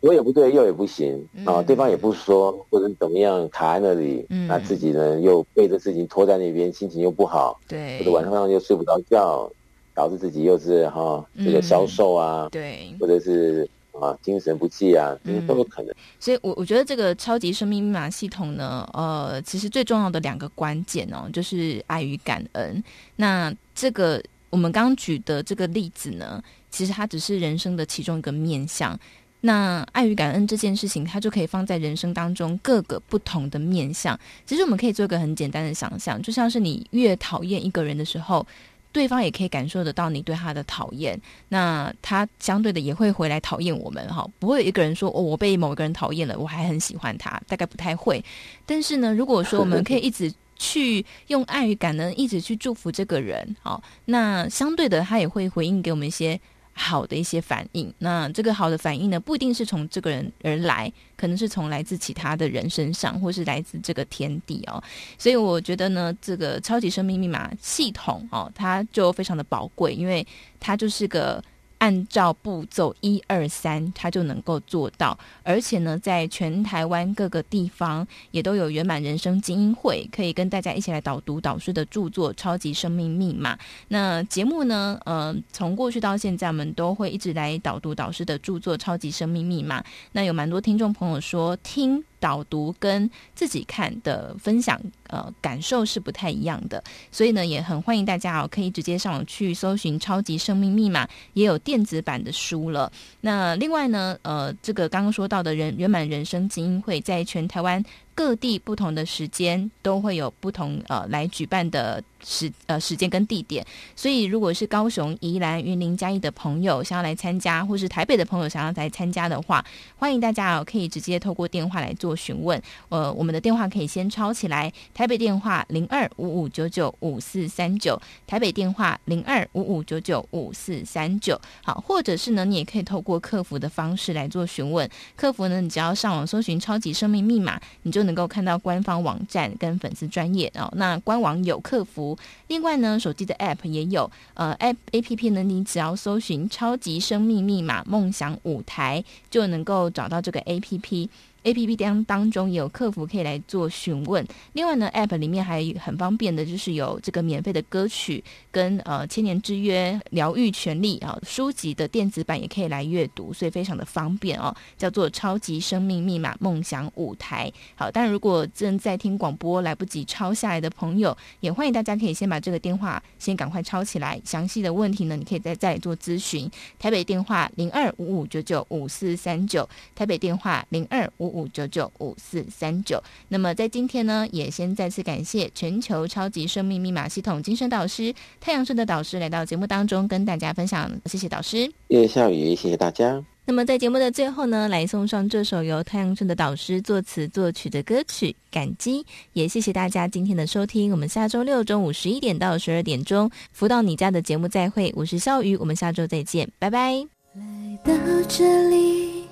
[0.00, 9.50] 左也不对，右也不行啊，对方也不说，或者怎么样卡在那里，那自己呢又被这事情拖在那边，心情又不好，对，或者晚上又睡不着觉，
[9.94, 15.92] 导致自己又是哈这个消瘦啊，对，或者是啊精神不济啊，这些都有可能。
[16.20, 22.84] 所以，我我觉得这个超级生命密码系统呢，呃，其实最重要的两个关键哦，就是爱与感恩。
[23.16, 24.22] 那这个
[24.56, 28.98] 我们刚刚举的这个例子呢，其实它只是人生的其中一个面向。
[29.42, 34.18] 那爱与感恩这件事情，它就可以放在人生当中各个不同的面向。
[34.46, 38.44] 其实我们可以做一个很简单的想象，就像是你越讨厌一个人的时候，
[38.92, 44.26] 对方也可以感受得到你对他的讨厌，那他相对的也会回来讨厌我们哈。
[44.38, 48.24] 不会有一个人说哦，我被某一个人讨厌了，我还很喜欢他，大概不太会。
[48.64, 56.40] 但是呢，如果说我们可以一直去用爱与感恩，一直去祝福这个人，好，那相对的他也会回应给我们一些。
[56.78, 64.78] 好的一些反应，那这个好的反应呢，不一定是从这个人而来，可能是从来自其他的人身上，或是来自这个天地哦。
[65.16, 70.26] 所以我觉得呢，这个超级生命密码系统哦，它就非常的宝贵，因为
[70.60, 71.42] 它就是个。
[71.86, 75.16] 按照步骤一二三，他就能够做到。
[75.44, 83.54] 而且呢，在全台湾各个地方也都有圆满人生精英会，可以跟大家一起来导读导师的著作《超级生命密码》。
[83.86, 89.80] 那节目呢，呃，从过去到现在，我们都会一直来导读导师的著作《超级生命密码》。
[90.10, 92.02] 那有蛮多听众朋友说听。
[92.20, 101.04] 导读跟自己看的分享，呃，感受是不太一样的，所以呢，也很欢迎大家哦，可以直接上网去搜寻《超级生命密码》，
[101.34, 102.90] 也有电子版的书了。
[103.20, 107.82] 那另外呢，呃，这个刚刚说到的人圆满人生精英会在全台湾
[108.16, 112.02] 各地不同的时间都会有不同呃来举办的。
[112.24, 113.64] 时呃时间跟地点，
[113.94, 119.64] 所以如果是高雄、宜兰、云林、嘉义的朋友想要来参加，或是台北的朋友想要来参加的话，
[119.96, 122.60] 欢迎大家哦，可以直接透过电话来做询问。
[122.88, 131.40] 呃，我们的电话可以先抄起来，台北电话零二五五九九五四三九，台北电话零二五五九九五四三九。
[131.62, 134.90] 好，或者是呢，你也可以透过客服的方式来做询问。
[135.14, 140.72] 客服呢，你只要上网搜寻“超级生命密码”，你就能够看到官方网站跟粉丝专业哦。
[140.76, 142.16] 那官网有客服。
[142.48, 151.10] 另外呢，手机的 App 也有，呃，App A P P 呢，你只要搜寻“超级生命密码梦想舞台”，就能够找到这个 A P P。
[151.46, 154.26] A P P 当当中也有客服可以来做询问。
[154.54, 164.52] 另外呢，App 里面还很方便的，就是有这个免费的歌曲跟呃千年之约疗愈权利啊书籍的电子版也可以来阅读，所以非常的方便哦。
[164.76, 167.52] 叫做超级生命密码梦想舞台。
[167.76, 174.20] 好，但如果正在听广播来不及抄下来的朋友，也欢迎大家可以先把这个电话先赶快抄起来。
[174.24, 176.50] 详细的问题呢，你可以再再做咨询。
[176.76, 181.35] 台北电话零二五五九九五四三九，台北电话零二五。
[181.36, 183.00] 五九九五四三九。
[183.28, 191.70] 那么在今天呢，也先再次感谢全球超级生命密码系统精神导师太阳盛的导师来到节目当中跟大家分享，谢谢导师。
[191.88, 193.22] 叶笑宇，谢谢大家。
[193.48, 199.02] 那么在节目的最后呢，来送上这首由太阳盛的导师作词作曲的歌曲《感激》，
[199.34, 200.90] 也谢谢大家今天的收听。
[200.90, 204.92] 我们下周六中午十一点到十二点钟，福到你家的节目再会。
[204.96, 207.06] 我是笑宇，我们下周再见，拜拜。
[207.34, 207.92] 来到
[208.28, 209.25] 这里。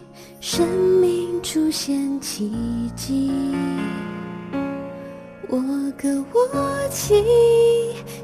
[0.46, 0.68] 生
[1.00, 2.52] 命出现奇
[2.94, 3.32] 迹，
[5.48, 5.58] 我
[5.96, 7.24] 歌我泣，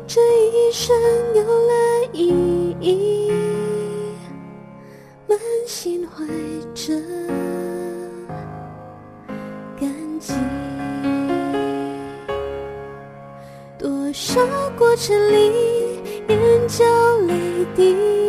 [0.07, 0.95] 这一生
[1.35, 1.73] 有了
[2.13, 3.33] 意义，
[5.27, 6.27] 满心怀
[6.75, 6.95] 着
[9.81, 9.91] 感
[10.21, 10.35] 激，
[13.79, 14.39] 多少
[14.79, 15.51] 过程里
[16.29, 16.85] 眼角
[17.27, 18.20] 泪滴。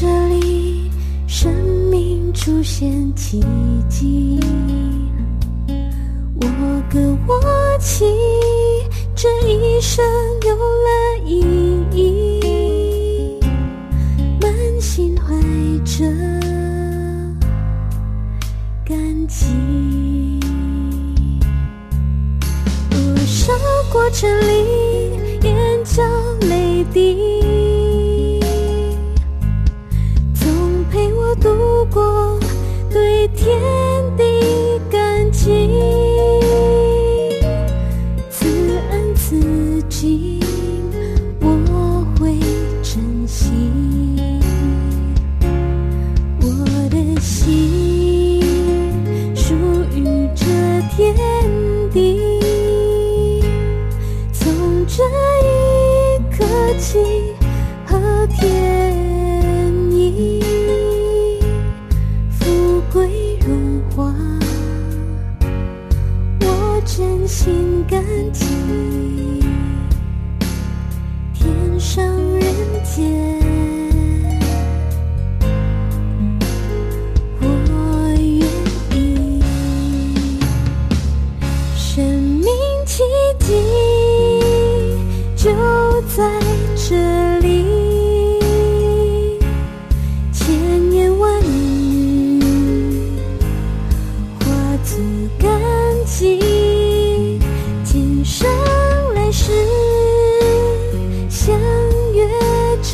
[0.00, 0.90] 这里，
[1.28, 1.52] 生
[1.88, 3.40] 命出现奇
[3.88, 4.40] 迹。
[6.40, 8.04] 我歌我泣，
[9.14, 10.04] 这一生。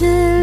[0.01, 0.40] 是。